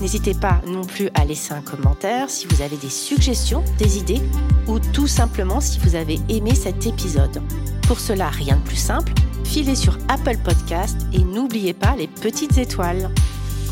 N'hésitez 0.00 0.32
pas 0.32 0.62
non 0.66 0.84
plus 0.84 1.10
à 1.14 1.24
laisser 1.24 1.52
un 1.52 1.60
commentaire 1.60 2.30
si 2.30 2.46
vous 2.46 2.62
avez 2.62 2.76
des 2.76 2.88
suggestions, 2.88 3.62
des 3.76 3.98
idées 3.98 4.22
ou 4.66 4.78
tout 4.78 5.06
simplement 5.06 5.60
si 5.60 5.78
vous 5.80 5.94
avez 5.94 6.18
aimé 6.28 6.54
cet 6.54 6.86
épisode. 6.86 7.42
Pour 7.86 8.00
cela, 8.00 8.30
rien 8.30 8.56
de 8.56 8.62
plus 8.62 8.76
simple, 8.76 9.12
filez 9.44 9.74
sur 9.74 9.98
Apple 10.08 10.38
Podcast 10.38 10.96
et 11.12 11.18
n'oubliez 11.18 11.74
pas 11.74 11.96
les 11.96 12.08
petites 12.08 12.56
étoiles. 12.56 13.10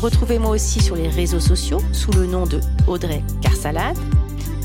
Retrouvez-moi 0.01 0.51
aussi 0.51 0.81
sur 0.81 0.95
les 0.95 1.09
réseaux 1.09 1.39
sociaux 1.39 1.81
sous 1.93 2.11
le 2.11 2.27
nom 2.27 2.45
de 2.45 2.59
Audrey 2.87 3.23
Carsalade 3.41 3.97